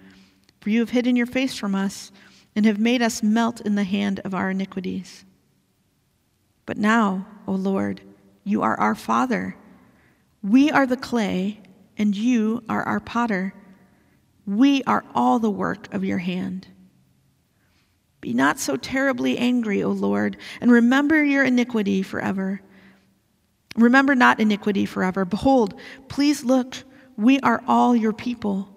For 0.59 0.69
you 0.69 0.79
have 0.79 0.89
hidden 0.89 1.15
your 1.15 1.27
face 1.27 1.55
from 1.55 1.73
us, 1.73 2.11
and 2.55 2.65
have 2.65 2.79
made 2.79 3.01
us 3.01 3.23
melt 3.23 3.61
in 3.61 3.75
the 3.75 3.85
hand 3.85 4.19
of 4.25 4.33
our 4.33 4.49
iniquities. 4.49 5.23
But 6.65 6.77
now, 6.77 7.25
O 7.47 7.53
Lord, 7.53 8.01
you 8.43 8.61
are 8.61 8.77
our 8.79 8.95
Father. 8.95 9.55
We 10.43 10.69
are 10.69 10.85
the 10.85 10.97
clay, 10.97 11.61
and 11.97 12.15
you 12.15 12.63
are 12.67 12.83
our 12.83 12.99
potter. 12.99 13.53
We 14.45 14.83
are 14.83 15.05
all 15.13 15.39
the 15.39 15.49
work 15.49 15.93
of 15.93 16.03
your 16.03 16.17
hand. 16.17 16.67
Be 18.21 18.33
not 18.33 18.59
so 18.59 18.77
terribly 18.77 19.37
angry, 19.37 19.81
O 19.81 19.89
Lord, 19.89 20.37
and 20.61 20.71
remember 20.71 21.23
your 21.23 21.43
iniquity 21.43 22.03
forever. 22.03 22.61
Remember 23.75 24.15
not 24.15 24.39
iniquity 24.39 24.85
forever. 24.85 25.25
Behold, 25.25 25.79
please 26.07 26.43
look, 26.43 26.75
we 27.17 27.39
are 27.39 27.63
all 27.67 27.95
your 27.95 28.13
people. 28.13 28.67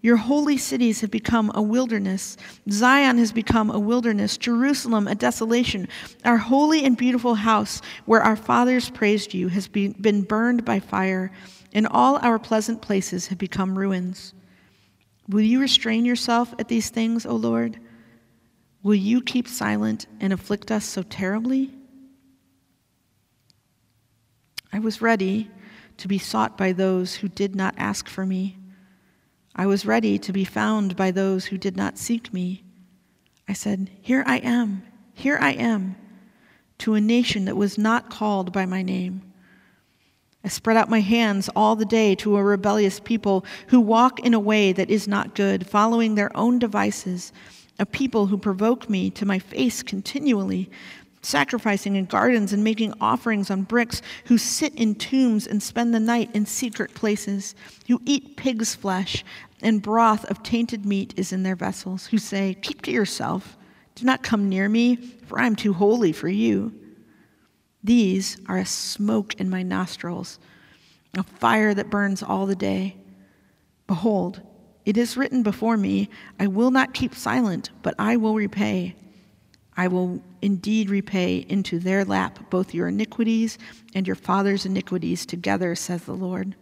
Your 0.00 0.16
holy 0.16 0.58
cities 0.58 1.00
have 1.00 1.10
become 1.10 1.50
a 1.54 1.62
wilderness. 1.62 2.36
Zion 2.70 3.16
has 3.18 3.32
become 3.32 3.70
a 3.70 3.78
wilderness. 3.78 4.36
Jerusalem 4.36 5.08
a 5.08 5.14
desolation. 5.14 5.88
Our 6.24 6.36
holy 6.36 6.84
and 6.84 6.96
beautiful 6.96 7.34
house, 7.34 7.80
where 8.04 8.22
our 8.22 8.36
fathers 8.36 8.90
praised 8.90 9.32
you, 9.32 9.48
has 9.48 9.66
been 9.66 10.22
burned 10.22 10.64
by 10.64 10.80
fire, 10.80 11.32
and 11.72 11.86
all 11.86 12.16
our 12.18 12.38
pleasant 12.38 12.82
places 12.82 13.28
have 13.28 13.38
become 13.38 13.78
ruins. 13.78 14.34
Will 15.28 15.40
you 15.40 15.60
restrain 15.60 16.04
yourself 16.04 16.54
at 16.58 16.68
these 16.68 16.90
things, 16.90 17.24
O 17.24 17.34
Lord? 17.34 17.78
Will 18.82 18.94
you 18.94 19.22
keep 19.22 19.48
silent 19.48 20.06
and 20.20 20.32
afflict 20.32 20.70
us 20.70 20.84
so 20.84 21.02
terribly? 21.02 21.70
I 24.72 24.78
was 24.78 25.00
ready 25.00 25.50
to 25.96 26.08
be 26.08 26.18
sought 26.18 26.58
by 26.58 26.72
those 26.72 27.14
who 27.14 27.28
did 27.28 27.54
not 27.54 27.74
ask 27.78 28.08
for 28.08 28.26
me. 28.26 28.58
I 29.56 29.66
was 29.66 29.86
ready 29.86 30.18
to 30.18 30.32
be 30.32 30.44
found 30.44 30.96
by 30.96 31.12
those 31.12 31.46
who 31.46 31.56
did 31.56 31.76
not 31.76 31.96
seek 31.96 32.32
me. 32.34 32.64
I 33.48 33.52
said, 33.52 33.90
Here 34.02 34.24
I 34.26 34.38
am, 34.38 34.82
here 35.14 35.38
I 35.40 35.52
am, 35.52 35.96
to 36.78 36.94
a 36.94 37.00
nation 37.00 37.44
that 37.44 37.56
was 37.56 37.78
not 37.78 38.10
called 38.10 38.52
by 38.52 38.66
my 38.66 38.82
name. 38.82 39.22
I 40.44 40.48
spread 40.48 40.76
out 40.76 40.90
my 40.90 41.00
hands 41.00 41.48
all 41.56 41.74
the 41.74 41.86
day 41.86 42.14
to 42.16 42.36
a 42.36 42.44
rebellious 42.44 43.00
people 43.00 43.46
who 43.68 43.80
walk 43.80 44.20
in 44.20 44.34
a 44.34 44.40
way 44.40 44.72
that 44.72 44.90
is 44.90 45.08
not 45.08 45.34
good, 45.34 45.66
following 45.66 46.14
their 46.14 46.36
own 46.36 46.58
devices 46.58 47.32
a 47.78 47.86
people 47.86 48.26
who 48.26 48.38
provoke 48.38 48.88
me 48.88 49.10
to 49.10 49.26
my 49.26 49.38
face 49.38 49.82
continually, 49.82 50.70
sacrificing 51.22 51.96
in 51.96 52.04
gardens 52.04 52.52
and 52.52 52.62
making 52.62 52.94
offerings 53.00 53.50
on 53.50 53.62
bricks, 53.62 54.02
who 54.26 54.38
sit 54.38 54.74
in 54.74 54.94
tombs 54.94 55.46
and 55.46 55.62
spend 55.62 55.92
the 55.92 56.00
night 56.00 56.30
in 56.34 56.46
secret 56.46 56.94
places, 56.94 57.54
who 57.88 58.00
eat 58.04 58.36
pig's 58.36 58.74
flesh, 58.74 59.24
and 59.60 59.82
broth 59.82 60.24
of 60.26 60.42
tainted 60.42 60.84
meat 60.84 61.14
is 61.16 61.32
in 61.32 61.42
their 61.42 61.56
vessels, 61.56 62.06
who 62.06 62.18
say, 62.18 62.56
Keep 62.62 62.82
to 62.82 62.92
yourself, 62.92 63.56
do 63.94 64.04
not 64.04 64.22
come 64.22 64.48
near 64.48 64.68
me, 64.68 64.96
for 65.26 65.40
I 65.40 65.46
am 65.46 65.56
too 65.56 65.72
holy 65.72 66.12
for 66.12 66.28
you. 66.28 66.72
These 67.84 68.38
are 68.46 68.56
a 68.56 68.64
smoke 68.64 69.34
in 69.34 69.50
my 69.50 69.62
nostrils, 69.62 70.38
a 71.14 71.22
fire 71.22 71.74
that 71.74 71.90
burns 71.90 72.22
all 72.22 72.46
the 72.46 72.56
day. 72.56 72.96
Behold, 73.86 74.40
it 74.86 74.96
is 74.96 75.18
written 75.18 75.42
before 75.42 75.76
me, 75.76 76.08
I 76.40 76.46
will 76.46 76.70
not 76.70 76.94
keep 76.94 77.14
silent, 77.14 77.70
but 77.82 77.94
I 77.98 78.16
will 78.16 78.34
repay. 78.34 78.96
I 79.76 79.88
will 79.88 80.22
indeed 80.40 80.88
repay 80.88 81.44
into 81.48 81.78
their 81.78 82.06
lap 82.06 82.50
both 82.50 82.72
your 82.72 82.88
iniquities 82.88 83.58
and 83.94 84.06
your 84.06 84.16
father's 84.16 84.64
iniquities 84.64 85.26
together, 85.26 85.74
says 85.74 86.04
the 86.04 86.12
Lord. 86.12 86.54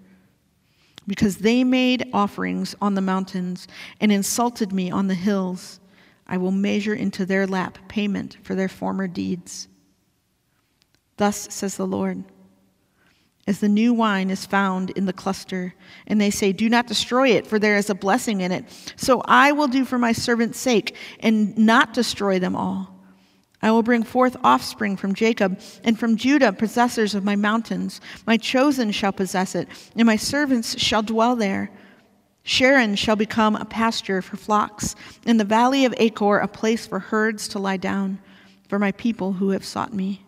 Because 1.07 1.39
they 1.39 1.63
made 1.63 2.09
offerings 2.13 2.75
on 2.81 2.95
the 2.95 3.01
mountains 3.01 3.69
and 4.01 4.11
insulted 4.11 4.73
me 4.73 4.91
on 4.91 5.07
the 5.07 5.15
hills, 5.15 5.79
I 6.27 6.37
will 6.37 6.53
measure 6.53 6.95
into 6.95 7.27
their 7.27 7.47
lap 7.47 7.79
payment 7.89 8.39
for 8.43 8.55
their 8.55 8.69
former 8.69 9.07
deeds. 9.07 9.69
Thus 11.17 11.49
says 11.51 11.77
the 11.77 11.87
Lord 11.87 12.25
as 13.47 13.59
the 13.59 13.69
new 13.69 13.93
wine 13.93 14.31
is 14.31 14.47
found 14.47 14.91
in 14.91 15.07
the 15.07 15.13
cluster. 15.13 15.75
And 16.07 16.21
they 16.21 16.31
say, 16.31 16.53
Do 16.53 16.69
not 16.69 16.87
destroy 16.87 17.31
it, 17.31 17.47
for 17.47 17.59
there 17.59 17.77
is 17.77 17.91
a 17.91 17.95
blessing 17.95 18.41
in 18.41 18.53
it. 18.53 18.65
So 18.97 19.23
I 19.25 19.53
will 19.53 19.69
do 19.69 19.85
for 19.85 19.99
my 19.99 20.13
servant's 20.13 20.59
sake 20.59 20.95
and 21.21 21.57
not 21.59 21.93
destroy 21.93 22.39
them 22.39 22.55
all. 22.55 22.89
I 23.61 23.71
will 23.71 23.83
bring 23.83 24.03
forth 24.03 24.37
offspring 24.43 24.97
from 24.97 25.15
Jacob, 25.15 25.61
and 25.85 25.97
from 25.97 26.17
Judah 26.17 26.53
possessors 26.53 27.15
of 27.15 27.23
my 27.23 27.37
mountains. 27.37 28.01
My 28.27 28.37
chosen 28.37 28.91
shall 28.91 29.13
possess 29.13 29.55
it, 29.55 29.69
and 29.95 30.05
my 30.05 30.17
servants 30.17 30.77
shall 30.81 31.03
dwell 31.03 31.37
there. 31.37 31.71
Sharon 32.43 32.97
shall 32.97 33.15
become 33.15 33.55
a 33.55 33.65
pasture 33.65 34.21
for 34.21 34.37
flocks, 34.37 34.97
and 35.25 35.39
the 35.39 35.45
valley 35.45 35.85
of 35.85 35.95
Achor 35.97 36.39
a 36.39 36.49
place 36.49 36.89
for 36.89 36.99
herds 36.99 37.47
to 37.49 37.61
lie 37.61 37.77
down, 37.77 38.19
for 38.69 38.81
my 38.81 38.91
people 38.91 39.35
who 39.35 39.51
have 39.51 39.65
sought 39.65 39.95
me. 39.95 40.25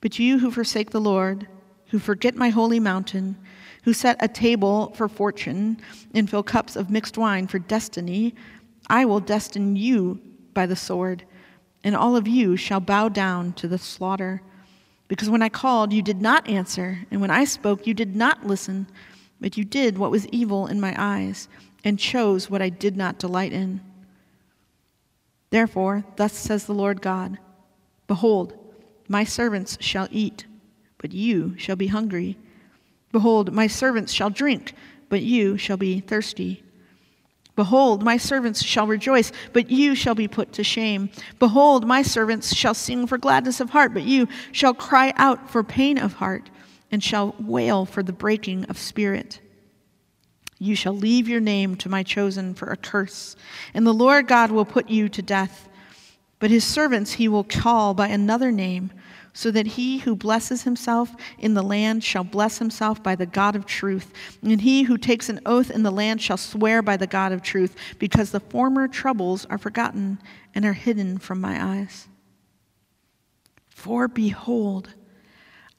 But 0.00 0.18
you 0.18 0.38
who 0.38 0.50
forsake 0.50 0.90
the 0.90 1.00
Lord, 1.00 1.46
who 1.88 1.98
forget 1.98 2.36
my 2.36 2.50
holy 2.50 2.80
mountain, 2.80 3.36
who 3.84 3.92
set 3.92 4.16
a 4.20 4.28
table 4.28 4.92
for 4.94 5.08
fortune 5.08 5.80
and 6.14 6.28
fill 6.28 6.42
cups 6.42 6.76
of 6.76 6.90
mixed 6.90 7.18
wine 7.18 7.46
for 7.46 7.58
destiny, 7.58 8.34
I 8.88 9.04
will 9.04 9.20
destine 9.20 9.76
you 9.76 10.20
by 10.54 10.66
the 10.66 10.76
sword, 10.76 11.24
and 11.84 11.94
all 11.94 12.16
of 12.16 12.28
you 12.28 12.56
shall 12.56 12.80
bow 12.80 13.08
down 13.08 13.52
to 13.54 13.68
the 13.68 13.78
slaughter. 13.78 14.42
Because 15.08 15.30
when 15.30 15.42
I 15.42 15.48
called, 15.48 15.92
you 15.92 16.02
did 16.02 16.20
not 16.20 16.48
answer, 16.48 17.06
and 17.10 17.20
when 17.20 17.30
I 17.30 17.44
spoke, 17.44 17.86
you 17.86 17.94
did 17.94 18.14
not 18.14 18.46
listen, 18.46 18.86
but 19.40 19.56
you 19.56 19.64
did 19.64 19.98
what 19.98 20.10
was 20.10 20.26
evil 20.28 20.66
in 20.66 20.80
my 20.80 20.94
eyes, 20.96 21.48
and 21.84 21.98
chose 21.98 22.50
what 22.50 22.62
I 22.62 22.68
did 22.68 22.96
not 22.96 23.18
delight 23.18 23.52
in. 23.52 23.80
Therefore, 25.50 26.04
thus 26.16 26.32
says 26.32 26.66
the 26.66 26.74
Lord 26.74 27.02
God 27.02 27.38
Behold, 28.06 28.59
my 29.10 29.24
servants 29.24 29.76
shall 29.80 30.06
eat, 30.12 30.46
but 30.98 31.12
you 31.12 31.58
shall 31.58 31.74
be 31.74 31.88
hungry. 31.88 32.38
Behold, 33.10 33.52
my 33.52 33.66
servants 33.66 34.12
shall 34.12 34.30
drink, 34.30 34.72
but 35.08 35.20
you 35.20 35.56
shall 35.56 35.76
be 35.76 35.98
thirsty. 35.98 36.62
Behold, 37.56 38.04
my 38.04 38.16
servants 38.16 38.62
shall 38.62 38.86
rejoice, 38.86 39.32
but 39.52 39.68
you 39.68 39.96
shall 39.96 40.14
be 40.14 40.28
put 40.28 40.52
to 40.52 40.62
shame. 40.62 41.10
Behold, 41.40 41.84
my 41.84 42.02
servants 42.02 42.54
shall 42.54 42.72
sing 42.72 43.08
for 43.08 43.18
gladness 43.18 43.58
of 43.58 43.70
heart, 43.70 43.92
but 43.92 44.04
you 44.04 44.28
shall 44.52 44.72
cry 44.72 45.12
out 45.16 45.50
for 45.50 45.64
pain 45.64 45.98
of 45.98 46.14
heart, 46.14 46.48
and 46.92 47.02
shall 47.02 47.34
wail 47.40 47.84
for 47.84 48.04
the 48.04 48.12
breaking 48.12 48.64
of 48.66 48.78
spirit. 48.78 49.40
You 50.60 50.76
shall 50.76 50.94
leave 50.94 51.26
your 51.26 51.40
name 51.40 51.74
to 51.78 51.88
my 51.88 52.04
chosen 52.04 52.54
for 52.54 52.70
a 52.70 52.76
curse, 52.76 53.34
and 53.74 53.84
the 53.84 53.92
Lord 53.92 54.28
God 54.28 54.52
will 54.52 54.64
put 54.64 54.88
you 54.88 55.08
to 55.08 55.20
death. 55.20 55.68
But 56.40 56.50
his 56.50 56.64
servants 56.64 57.12
he 57.12 57.28
will 57.28 57.44
call 57.44 57.94
by 57.94 58.08
another 58.08 58.50
name 58.50 58.90
so 59.32 59.50
that 59.52 59.66
he 59.66 59.98
who 59.98 60.16
blesses 60.16 60.64
himself 60.64 61.14
in 61.38 61.54
the 61.54 61.62
land 61.62 62.02
shall 62.02 62.24
bless 62.24 62.58
himself 62.58 63.02
by 63.02 63.14
the 63.14 63.26
God 63.26 63.54
of 63.54 63.64
truth, 63.66 64.12
and 64.42 64.60
he 64.60 64.82
who 64.82 64.98
takes 64.98 65.28
an 65.28 65.40
oath 65.46 65.70
in 65.70 65.84
the 65.84 65.92
land 65.92 66.20
shall 66.20 66.36
swear 66.36 66.82
by 66.82 66.96
the 66.96 67.06
God 67.06 67.30
of 67.30 67.42
truth, 67.42 67.76
because 67.98 68.32
the 68.32 68.40
former 68.40 68.88
troubles 68.88 69.44
are 69.46 69.58
forgotten 69.58 70.18
and 70.54 70.64
are 70.64 70.72
hidden 70.72 71.18
from 71.18 71.40
my 71.40 71.62
eyes. 71.62 72.08
For 73.68 74.08
behold, 74.08 74.94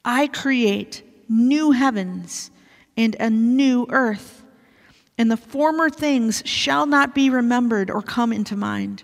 I 0.06 0.28
create 0.28 1.04
new 1.28 1.72
heavens 1.72 2.52
and 2.96 3.16
a 3.20 3.30
new 3.30 3.86
earth, 3.90 4.46
and 5.18 5.30
the 5.30 5.38
former 5.38 5.90
things 5.90 6.42
shall 6.46 6.86
not 6.86 7.14
be 7.14 7.30
remembered 7.30 7.92
or 7.92 8.02
come 8.02 8.32
into 8.32 8.56
mind. 8.56 9.04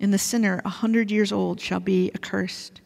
and 0.00 0.12
the 0.12 0.18
sinner 0.18 0.60
a 0.64 0.70
hundred 0.70 1.10
years 1.10 1.32
old 1.32 1.60
shall 1.60 1.80
be 1.80 2.10
accursed. 2.14 2.80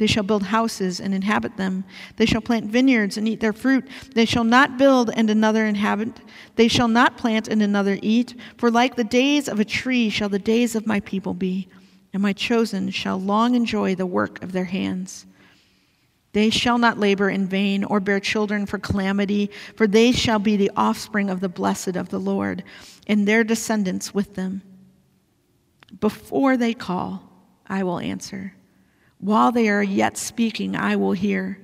They 0.00 0.06
shall 0.06 0.22
build 0.22 0.44
houses 0.44 0.98
and 0.98 1.12
inhabit 1.12 1.58
them. 1.58 1.84
They 2.16 2.24
shall 2.24 2.40
plant 2.40 2.70
vineyards 2.70 3.18
and 3.18 3.28
eat 3.28 3.40
their 3.40 3.52
fruit. 3.52 3.86
They 4.14 4.24
shall 4.24 4.44
not 4.44 4.78
build 4.78 5.10
and 5.14 5.28
another 5.28 5.66
inhabit. 5.66 6.20
They 6.56 6.68
shall 6.68 6.88
not 6.88 7.18
plant 7.18 7.48
and 7.48 7.60
another 7.60 7.98
eat. 8.00 8.34
For 8.56 8.70
like 8.70 8.96
the 8.96 9.04
days 9.04 9.46
of 9.46 9.60
a 9.60 9.64
tree 9.64 10.08
shall 10.08 10.30
the 10.30 10.38
days 10.38 10.74
of 10.74 10.86
my 10.86 11.00
people 11.00 11.34
be, 11.34 11.68
and 12.14 12.22
my 12.22 12.32
chosen 12.32 12.88
shall 12.88 13.20
long 13.20 13.54
enjoy 13.54 13.94
the 13.94 14.06
work 14.06 14.42
of 14.42 14.52
their 14.52 14.64
hands. 14.64 15.26
They 16.32 16.48
shall 16.48 16.78
not 16.78 16.98
labor 16.98 17.28
in 17.28 17.46
vain 17.46 17.84
or 17.84 18.00
bear 18.00 18.20
children 18.20 18.64
for 18.64 18.78
calamity, 18.78 19.50
for 19.76 19.86
they 19.86 20.12
shall 20.12 20.38
be 20.38 20.56
the 20.56 20.70
offspring 20.76 21.28
of 21.28 21.40
the 21.40 21.48
blessed 21.50 21.96
of 21.96 22.08
the 22.08 22.20
Lord, 22.20 22.64
and 23.06 23.28
their 23.28 23.44
descendants 23.44 24.14
with 24.14 24.34
them. 24.34 24.62
Before 25.98 26.56
they 26.56 26.74
call, 26.74 27.22
I 27.66 27.82
will 27.82 27.98
answer. 27.98 28.54
While 29.18 29.52
they 29.52 29.68
are 29.68 29.82
yet 29.82 30.16
speaking, 30.16 30.76
I 30.76 30.96
will 30.96 31.12
hear. 31.12 31.58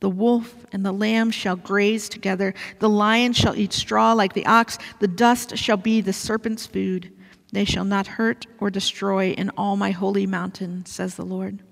The 0.00 0.10
wolf 0.10 0.66
and 0.72 0.84
the 0.84 0.92
lamb 0.92 1.30
shall 1.30 1.56
graze 1.56 2.08
together. 2.08 2.54
The 2.78 2.90
lion 2.90 3.32
shall 3.32 3.56
eat 3.56 3.72
straw 3.72 4.12
like 4.12 4.34
the 4.34 4.46
ox. 4.46 4.78
The 5.00 5.08
dust 5.08 5.56
shall 5.56 5.78
be 5.78 6.00
the 6.00 6.12
serpent's 6.12 6.66
food. 6.66 7.10
They 7.52 7.64
shall 7.64 7.84
not 7.84 8.06
hurt 8.06 8.46
or 8.58 8.68
destroy 8.68 9.30
in 9.30 9.50
all 9.50 9.76
my 9.76 9.92
holy 9.92 10.26
mountain, 10.26 10.84
says 10.86 11.14
the 11.14 11.24
Lord. 11.24 11.62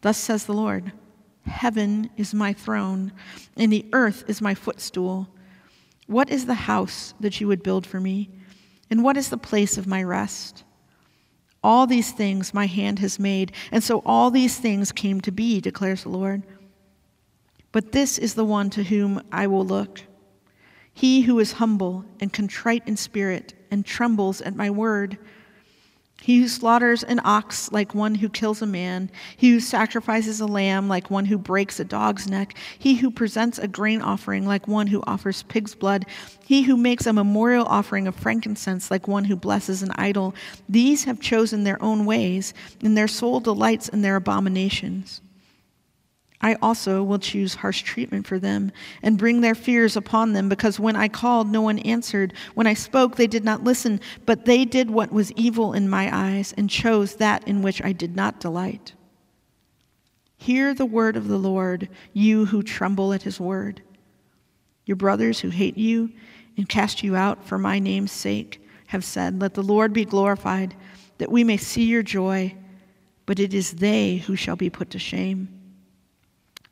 Thus 0.00 0.16
says 0.16 0.46
the 0.46 0.54
Lord 0.54 0.92
Heaven 1.44 2.08
is 2.16 2.32
my 2.32 2.52
throne, 2.52 3.12
and 3.56 3.72
the 3.72 3.84
earth 3.92 4.24
is 4.28 4.40
my 4.40 4.54
footstool. 4.54 5.28
What 6.06 6.30
is 6.30 6.46
the 6.46 6.54
house 6.54 7.14
that 7.20 7.40
you 7.40 7.48
would 7.48 7.62
build 7.62 7.86
for 7.86 8.00
me? 8.00 8.30
And 8.92 9.02
what 9.02 9.16
is 9.16 9.30
the 9.30 9.38
place 9.38 9.78
of 9.78 9.86
my 9.86 10.02
rest? 10.02 10.64
All 11.64 11.86
these 11.86 12.12
things 12.12 12.52
my 12.52 12.66
hand 12.66 12.98
has 12.98 13.18
made, 13.18 13.52
and 13.70 13.82
so 13.82 14.02
all 14.04 14.30
these 14.30 14.58
things 14.58 14.92
came 14.92 15.22
to 15.22 15.32
be, 15.32 15.62
declares 15.62 16.02
the 16.02 16.10
Lord. 16.10 16.42
But 17.72 17.92
this 17.92 18.18
is 18.18 18.34
the 18.34 18.44
one 18.44 18.68
to 18.68 18.82
whom 18.82 19.22
I 19.32 19.46
will 19.46 19.64
look 19.64 20.02
he 20.92 21.22
who 21.22 21.38
is 21.38 21.52
humble 21.52 22.04
and 22.20 22.34
contrite 22.34 22.86
in 22.86 22.98
spirit 22.98 23.54
and 23.70 23.82
trembles 23.86 24.42
at 24.42 24.54
my 24.54 24.68
word. 24.68 25.16
He 26.22 26.38
who 26.38 26.46
slaughters 26.46 27.02
an 27.02 27.20
ox 27.24 27.72
like 27.72 27.96
one 27.96 28.14
who 28.14 28.28
kills 28.28 28.62
a 28.62 28.66
man, 28.66 29.10
he 29.36 29.50
who 29.50 29.58
sacrifices 29.58 30.38
a 30.40 30.46
lamb 30.46 30.86
like 30.86 31.10
one 31.10 31.24
who 31.24 31.36
breaks 31.36 31.80
a 31.80 31.84
dog's 31.84 32.28
neck, 32.28 32.54
he 32.78 32.94
who 32.94 33.10
presents 33.10 33.58
a 33.58 33.66
grain 33.66 34.00
offering 34.00 34.46
like 34.46 34.68
one 34.68 34.86
who 34.86 35.02
offers 35.04 35.42
pig's 35.42 35.74
blood, 35.74 36.06
he 36.44 36.62
who 36.62 36.76
makes 36.76 37.06
a 37.06 37.12
memorial 37.12 37.66
offering 37.66 38.06
of 38.06 38.14
frankincense 38.14 38.88
like 38.88 39.08
one 39.08 39.24
who 39.24 39.34
blesses 39.34 39.82
an 39.82 39.90
idol, 39.96 40.32
these 40.68 41.02
have 41.04 41.18
chosen 41.18 41.64
their 41.64 41.82
own 41.82 42.06
ways, 42.06 42.54
and 42.84 42.96
their 42.96 43.08
soul 43.08 43.40
delights 43.40 43.88
in 43.88 44.02
their 44.02 44.14
abominations. 44.14 45.22
I 46.42 46.54
also 46.60 47.04
will 47.04 47.20
choose 47.20 47.54
harsh 47.54 47.82
treatment 47.82 48.26
for 48.26 48.38
them 48.38 48.72
and 49.00 49.16
bring 49.16 49.40
their 49.40 49.54
fears 49.54 49.96
upon 49.96 50.32
them, 50.32 50.48
because 50.48 50.80
when 50.80 50.96
I 50.96 51.06
called, 51.06 51.48
no 51.48 51.62
one 51.62 51.78
answered. 51.80 52.34
When 52.54 52.66
I 52.66 52.74
spoke, 52.74 53.14
they 53.14 53.28
did 53.28 53.44
not 53.44 53.62
listen, 53.62 54.00
but 54.26 54.44
they 54.44 54.64
did 54.64 54.90
what 54.90 55.12
was 55.12 55.30
evil 55.32 55.72
in 55.72 55.88
my 55.88 56.10
eyes 56.12 56.52
and 56.56 56.68
chose 56.68 57.16
that 57.16 57.46
in 57.46 57.62
which 57.62 57.82
I 57.84 57.92
did 57.92 58.16
not 58.16 58.40
delight. 58.40 58.92
Hear 60.36 60.74
the 60.74 60.84
word 60.86 61.16
of 61.16 61.28
the 61.28 61.38
Lord, 61.38 61.88
you 62.12 62.46
who 62.46 62.64
tremble 62.64 63.12
at 63.12 63.22
his 63.22 63.38
word. 63.38 63.80
Your 64.84 64.96
brothers 64.96 65.38
who 65.38 65.50
hate 65.50 65.78
you 65.78 66.10
and 66.56 66.68
cast 66.68 67.04
you 67.04 67.14
out 67.14 67.44
for 67.44 67.56
my 67.56 67.78
name's 67.78 68.10
sake 68.10 68.60
have 68.88 69.04
said, 69.04 69.40
Let 69.40 69.54
the 69.54 69.62
Lord 69.62 69.92
be 69.92 70.04
glorified, 70.04 70.74
that 71.18 71.30
we 71.30 71.44
may 71.44 71.56
see 71.56 71.84
your 71.84 72.02
joy. 72.02 72.56
But 73.26 73.38
it 73.38 73.54
is 73.54 73.74
they 73.74 74.16
who 74.16 74.34
shall 74.34 74.56
be 74.56 74.68
put 74.68 74.90
to 74.90 74.98
shame 74.98 75.61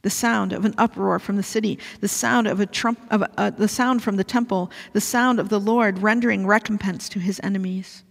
the 0.02 0.10
sound 0.10 0.52
of 0.52 0.64
an 0.64 0.74
uproar 0.78 1.18
from 1.18 1.36
the 1.36 1.42
city, 1.42 1.78
the 2.00 2.08
sound 2.08 2.46
of 2.46 2.60
a 2.60 2.66
trump, 2.66 2.98
of 3.10 3.22
a, 3.22 3.30
uh, 3.38 3.50
the 3.50 3.68
sound 3.68 4.02
from 4.02 4.16
the 4.16 4.24
temple, 4.24 4.70
the 4.92 5.00
sound 5.00 5.38
of 5.38 5.48
the 5.48 5.60
Lord 5.60 5.98
rendering 5.98 6.46
recompense 6.46 7.08
to 7.10 7.18
his 7.18 7.40
enemies. 7.42 8.02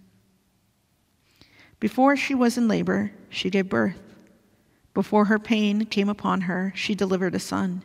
Before 1.80 2.16
she 2.16 2.36
was 2.36 2.58
in 2.58 2.68
labor, 2.68 3.12
she 3.30 3.50
gave 3.50 3.70
birth. 3.70 4.00
Before 4.94 5.26
her 5.26 5.40
pain 5.40 5.86
came 5.86 6.10
upon 6.10 6.42
her, 6.42 6.74
she 6.76 6.94
delivered 6.94 7.36
a 7.36 7.40
son. 7.40 7.84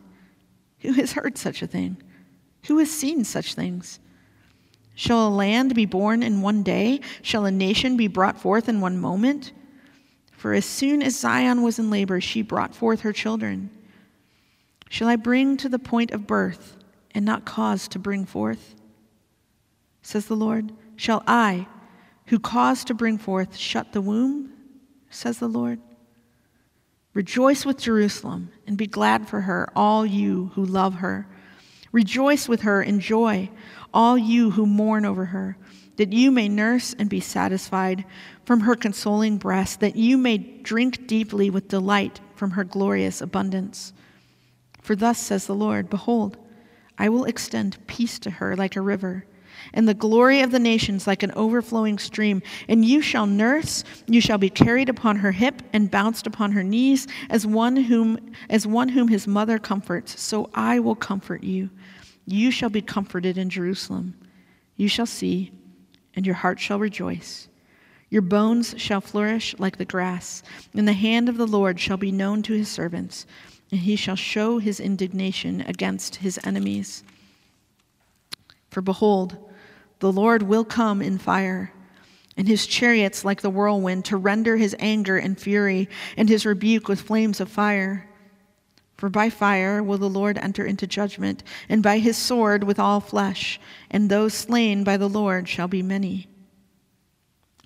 Who 0.81 0.93
has 0.95 1.13
heard 1.13 1.39
such 1.39 1.63
a 1.63 1.67
thing? 1.67 1.97
Who 2.67 2.79
has 2.79 2.91
seen 2.91 3.25
such 3.25 3.55
things? 3.55 4.01
Shall 4.95 5.29
a 5.29 5.31
land 5.31 5.75
be 5.75 5.87
born 5.87 6.23
in 6.23 6.43
one 6.43 6.63
day? 6.63 7.01
Shall 7.23 7.47
a 7.47 7.51
nation 7.51 7.97
be 7.97 8.07
brought 8.07 8.41
forth 8.41 8.69
in 8.69 8.81
one 8.81 8.99
moment? 8.99 9.53
For 10.33 10.53
as 10.53 10.65
soon 10.65 11.03
as 11.03 11.19
Zion 11.19 11.63
was 11.63 11.79
in 11.79 11.91
labor, 11.91 12.21
she 12.21 12.43
brought 12.43 12.75
forth 12.75 13.01
her 13.01 13.13
children. 13.13 13.71
Shall 14.95 15.09
I 15.09 15.17
bring 15.17 15.57
to 15.57 15.69
the 15.69 15.81
point 15.81 16.13
of 16.13 16.25
birth 16.25 16.77
and 17.17 17.25
not 17.25 17.45
cause 17.45 17.89
to 17.89 17.99
bring 17.99 18.25
forth? 18.25 18.77
Says 20.03 20.27
the 20.27 20.37
Lord. 20.37 20.71
Shall 20.95 21.25
I, 21.27 21.67
who 22.27 22.39
cause 22.39 22.85
to 22.85 22.95
bring 22.95 23.19
forth, 23.19 23.57
shut 23.57 23.93
the 23.93 24.01
womb? 24.01 24.53
Says 25.11 25.41
the 25.41 25.49
Lord. 25.49 25.81
Rejoice 27.13 27.67
with 27.67 27.81
Jerusalem 27.81 28.53
and 28.69 28.79
be 28.79 28.87
glad 28.87 29.29
for 29.29 29.41
her, 29.41 29.69
all 29.75 30.07
you 30.07 30.53
who 30.55 30.65
love 30.65 30.95
her. 30.95 31.27
Rejoice 31.91 32.49
with 32.49 32.61
her 32.61 32.81
in 32.81 33.01
joy, 33.01 33.51
all 33.93 34.17
you 34.17 34.53
who 34.53 34.65
mourn 34.65 35.05
over 35.05 35.25
her, 35.25 35.57
that 35.97 36.13
you 36.13 36.31
may 36.31 36.49
nurse 36.49 36.95
and 36.97 37.11
be 37.11 37.19
satisfied 37.19 38.05
from 38.45 38.61
her 38.61 38.77
consoling 38.77 39.39
breast, 39.39 39.81
that 39.81 39.97
you 39.97 40.17
may 40.17 40.39
drink 40.39 41.09
deeply 41.09 41.51
with 41.51 41.67
delight 41.67 42.21
from 42.37 42.53
her 42.53 42.63
glorious 42.63 43.21
abundance. 43.21 43.93
For 44.85 44.95
thus 44.95 45.19
says 45.19 45.47
the 45.47 45.55
Lord 45.55 45.89
Behold, 45.89 46.37
I 46.99 47.09
will 47.09 47.25
extend 47.25 47.85
peace 47.87 48.19
to 48.19 48.31
her 48.31 48.55
like 48.55 48.77
a 48.77 48.83
river, 48.83 49.25
and 49.73 49.89
the 49.89 49.95
glory 49.95 50.43
of 50.43 50.51
the 50.51 50.59
nations 50.59 51.07
like 51.07 51.23
an 51.23 51.33
overflowing 51.33 51.99
stream. 51.99 52.43
And 52.69 52.85
you 52.85 53.01
shall 53.01 53.25
nurse, 53.25 53.83
you 54.07 54.21
shall 54.21 54.37
be 54.37 54.51
carried 54.51 54.91
upon 54.91 55.17
her 55.17 55.33
hip 55.33 55.63
and 55.73 55.91
bounced 55.91 56.27
upon 56.27 56.53
her 56.53 56.63
knees, 56.63 57.07
as 57.31 57.47
one 57.47 57.77
whom, 57.77 58.19
as 58.51 58.67
one 58.67 58.91
whom 58.91 59.09
his 59.09 59.27
mother 59.27 59.59
comforts. 59.59 60.21
So 60.21 60.51
I 60.53 60.81
will 60.81 60.95
comfort 60.95 61.43
you. 61.43 61.71
You 62.27 62.51
shall 62.51 62.71
be 62.71 62.83
comforted 62.83 63.39
in 63.39 63.49
Jerusalem. 63.49 64.15
You 64.77 64.89
shall 64.89 65.07
see, 65.07 65.51
and 66.15 66.27
your 66.27 66.35
heart 66.35 66.61
shall 66.61 66.79
rejoice. 66.79 67.49
Your 68.11 68.23
bones 68.23 68.75
shall 68.77 69.01
flourish 69.01 69.55
like 69.59 69.79
the 69.79 69.87
grass, 69.87 70.43
and 70.75 70.87
the 70.87 70.93
hand 70.93 71.31
of 71.31 71.39
the 71.39 71.47
Lord 71.47 71.81
shall 71.81 71.97
be 71.97 72.13
known 72.13 72.43
to 72.43 72.53
his 72.53 72.69
servants 72.69 73.25
and 73.71 73.81
he 73.81 73.97
shall 73.97 74.17
show 74.17 74.59
his 74.59 74.81
indignation 74.81 75.61
against 75.63 76.17
his 76.17 76.39
enemies. 76.45 77.03
For 78.71 78.81
behold, 78.81 79.37
the 80.01 80.13
Lord 80.13 80.43
will 80.43 80.65
come 80.65 81.01
in 81.01 81.19
fire, 81.19 81.73
and 82.37 82.49
his 82.49 82.67
chariots 82.67 83.25
like 83.25 83.41
the 83.41 83.51
whirlwind, 83.51 84.05
to 84.07 84.17
render 84.17 84.57
his 84.57 84.77
anger 84.79 85.17
and 85.17 85.39
fury, 85.39 85.89
and 86.17 86.29
his 86.29 86.45
rebuke 86.45 86.89
with 86.89 87.01
flames 87.01 87.41
of 87.41 87.49
fire. 87.49 88.09
For 88.97 89.09
by 89.09 89.31
fire 89.31 89.83
will 89.83 89.99
the 89.99 90.09
Lord 90.09 90.39
enter 90.39 90.65
into 90.65 90.87
judgment, 90.87 91.43
and 91.69 91.83
by 91.83 91.99
his 91.99 92.17
sword 92.17 92.65
with 92.65 92.79
all 92.79 93.01
flesh, 93.01 93.61
and 93.91 94.11
those 94.11 94.35
slain 94.35 94.85
by 94.85 94.97
the 94.97 95.09
Lord 95.09 95.49
shall 95.49 95.69
be 95.69 95.83
many 95.83 96.29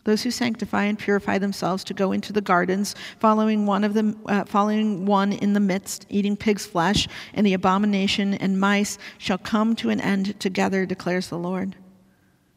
those 0.09 0.23
who 0.23 0.31
sanctify 0.31 0.85
and 0.85 0.99
purify 0.99 1.37
themselves 1.37 1.85
to 1.85 1.92
go 1.92 2.12
into 2.12 2.33
the 2.33 2.40
gardens, 2.40 2.94
following 3.21 3.66
one 3.66 3.85
of 3.85 3.92
them, 3.92 4.18
uh, 4.25 4.42
following 4.47 5.05
one 5.05 5.35
in 5.35 5.53
the 5.53 5.61
midst, 5.61 6.07
eating 6.09 6.35
pig's 6.35 6.64
flesh, 6.64 7.07
and 7.35 7.47
the 7.47 7.53
abomination 7.53 8.33
and 8.33 8.59
mice 8.59 8.97
shall 9.18 9.37
come 9.37 9.77
to 9.77 9.90
an 9.90 10.01
end 10.01 10.40
together, 10.40 10.87
declares 10.87 11.29
the 11.29 11.37
Lord. 11.37 11.77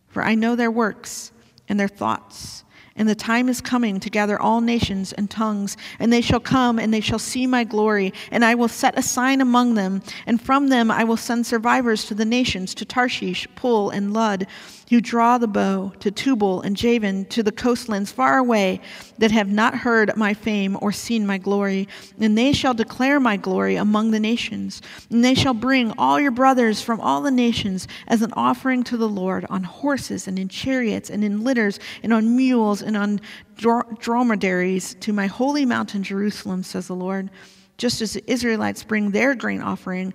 For 0.08 0.24
I 0.24 0.34
know 0.34 0.56
their 0.56 0.72
works 0.72 1.34
and 1.68 1.78
their 1.78 1.90
thoughts 1.90 2.64
and 2.96 3.08
the 3.08 3.16
time 3.16 3.48
is 3.50 3.62
coming 3.62 4.00
to 4.00 4.10
gather 4.10 4.40
all 4.40 4.62
nations 4.62 5.14
and 5.14 5.30
tongues, 5.30 5.78
and 6.00 6.12
they 6.12 6.22
shall 6.22 6.40
come 6.40 6.78
and 6.78 6.94
they 6.94 7.00
shall 7.00 7.20
see 7.20 7.48
my 7.48 7.64
glory, 7.64 8.14
and 8.32 8.44
I 8.44 8.56
will 8.56 8.68
set 8.68 8.98
a 8.98 9.02
sign 9.02 9.42
among 9.42 9.76
them, 9.76 10.02
and 10.26 10.42
from 10.42 10.68
them 10.68 10.92
I 10.92 11.04
will 11.04 11.18
send 11.18 11.46
survivors 11.46 12.06
to 12.06 12.16
the 12.16 12.26
nations, 12.26 12.76
to 12.76 12.86
Tarshish, 12.86 13.48
Pul, 13.56 13.90
and 13.90 14.14
Lud, 14.14 14.46
who 14.92 15.00
draw 15.00 15.38
the 15.38 15.48
bow, 15.48 15.94
to 16.02 16.12
Tubal 16.12 16.62
and 16.64 16.76
Javan, 16.76 17.24
to 17.28 17.42
the 17.42 17.52
coastlands 17.54 18.12
far 18.12 18.38
away, 18.38 18.82
that 19.20 19.32
have 19.32 19.48
not 19.48 19.74
heard 19.74 20.12
my 20.18 20.34
fame 20.34 20.78
or 20.82 20.92
seen 20.92 21.26
my 21.26 21.38
glory. 21.38 21.88
And 22.20 22.38
they 22.38 22.52
shall 22.52 22.74
declare 22.74 23.18
my 23.18 23.38
glory 23.38 23.78
among 23.78 24.12
the 24.12 24.20
nations. 24.20 24.82
And 25.10 25.24
they 25.24 25.34
shall 25.34 25.54
bring 25.54 25.94
all 25.98 26.20
your 26.20 26.32
brothers 26.32 26.82
from 26.82 27.00
all 27.00 27.22
the 27.22 27.32
nations 27.32 27.88
as 28.06 28.22
an 28.22 28.34
offering 28.34 28.84
to 28.84 28.98
the 28.98 29.08
Lord 29.08 29.46
on 29.50 29.64
horses 29.64 30.28
and 30.28 30.38
in 30.38 30.50
chariots 30.50 31.10
and 31.10 31.24
in 31.24 31.42
litters 31.42 31.80
and 32.04 32.12
on 32.12 32.36
mules 32.36 32.82
and 32.82 32.98
on 32.98 33.22
dromedaries 33.56 34.96
to 34.96 35.14
my 35.14 35.28
holy 35.28 35.66
mountain 35.66 36.04
Jerusalem, 36.04 36.64
says 36.64 36.88
the 36.88 36.96
Lord, 36.98 37.30
just 37.78 38.02
as 38.02 38.12
the 38.12 38.30
Israelites 38.30 38.84
bring 38.84 39.12
their 39.12 39.36
grain 39.36 39.62
offering 39.62 40.14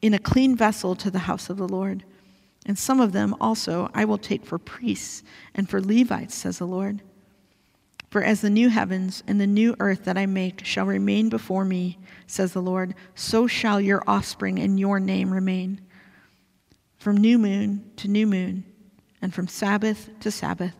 in 0.00 0.14
a 0.14 0.18
clean 0.18 0.56
vessel 0.56 0.94
to 0.96 1.10
the 1.10 1.18
house 1.18 1.50
of 1.50 1.58
the 1.58 1.68
Lord. 1.68 2.04
And 2.66 2.78
some 2.78 3.00
of 3.00 3.12
them 3.12 3.34
also 3.40 3.90
I 3.94 4.04
will 4.04 4.18
take 4.18 4.46
for 4.46 4.58
priests 4.58 5.22
and 5.54 5.68
for 5.68 5.80
Levites, 5.80 6.34
says 6.34 6.58
the 6.58 6.66
Lord. 6.66 7.02
For 8.10 8.22
as 8.22 8.40
the 8.40 8.50
new 8.50 8.68
heavens 8.68 9.22
and 9.26 9.40
the 9.40 9.46
new 9.46 9.74
earth 9.80 10.04
that 10.04 10.16
I 10.16 10.26
make 10.26 10.64
shall 10.64 10.86
remain 10.86 11.28
before 11.28 11.64
me, 11.64 11.98
says 12.26 12.52
the 12.52 12.62
Lord, 12.62 12.94
so 13.14 13.46
shall 13.46 13.80
your 13.80 14.02
offspring 14.06 14.58
and 14.60 14.78
your 14.78 15.00
name 15.00 15.32
remain. 15.32 15.80
From 16.96 17.16
new 17.16 17.38
moon 17.38 17.90
to 17.96 18.08
new 18.08 18.26
moon, 18.26 18.64
and 19.20 19.34
from 19.34 19.48
Sabbath 19.48 20.10
to 20.20 20.30
Sabbath, 20.30 20.76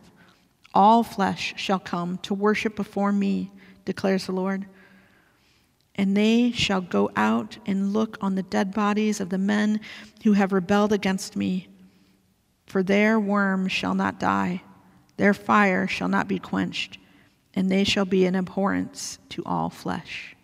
all 0.73 1.03
flesh 1.03 1.53
shall 1.57 1.77
come 1.77 2.17
to 2.19 2.33
worship 2.33 2.75
before 2.75 3.11
me, 3.11 3.51
declares 3.83 4.25
the 4.25 4.31
Lord. 4.31 4.65
And 5.95 6.15
they 6.15 6.51
shall 6.51 6.81
go 6.81 7.11
out 7.15 7.57
and 7.65 7.93
look 7.93 8.17
on 8.21 8.35
the 8.35 8.43
dead 8.43 8.73
bodies 8.73 9.19
of 9.19 9.29
the 9.29 9.37
men 9.37 9.81
who 10.23 10.33
have 10.33 10.53
rebelled 10.53 10.93
against 10.93 11.35
me 11.35 11.67
for 12.65 12.83
their 12.83 13.19
worm 13.19 13.67
shall 13.67 13.95
not 13.95 14.19
die, 14.19 14.61
their 15.17 15.33
fire 15.33 15.87
shall 15.87 16.07
not 16.07 16.27
be 16.27 16.39
quenched, 16.39 16.97
and 17.53 17.71
they 17.71 17.83
shall 17.83 18.05
be 18.05 18.25
an 18.25 18.35
abhorrence 18.35 19.19
to 19.29 19.43
all 19.45 19.69
flesh. 19.69 20.34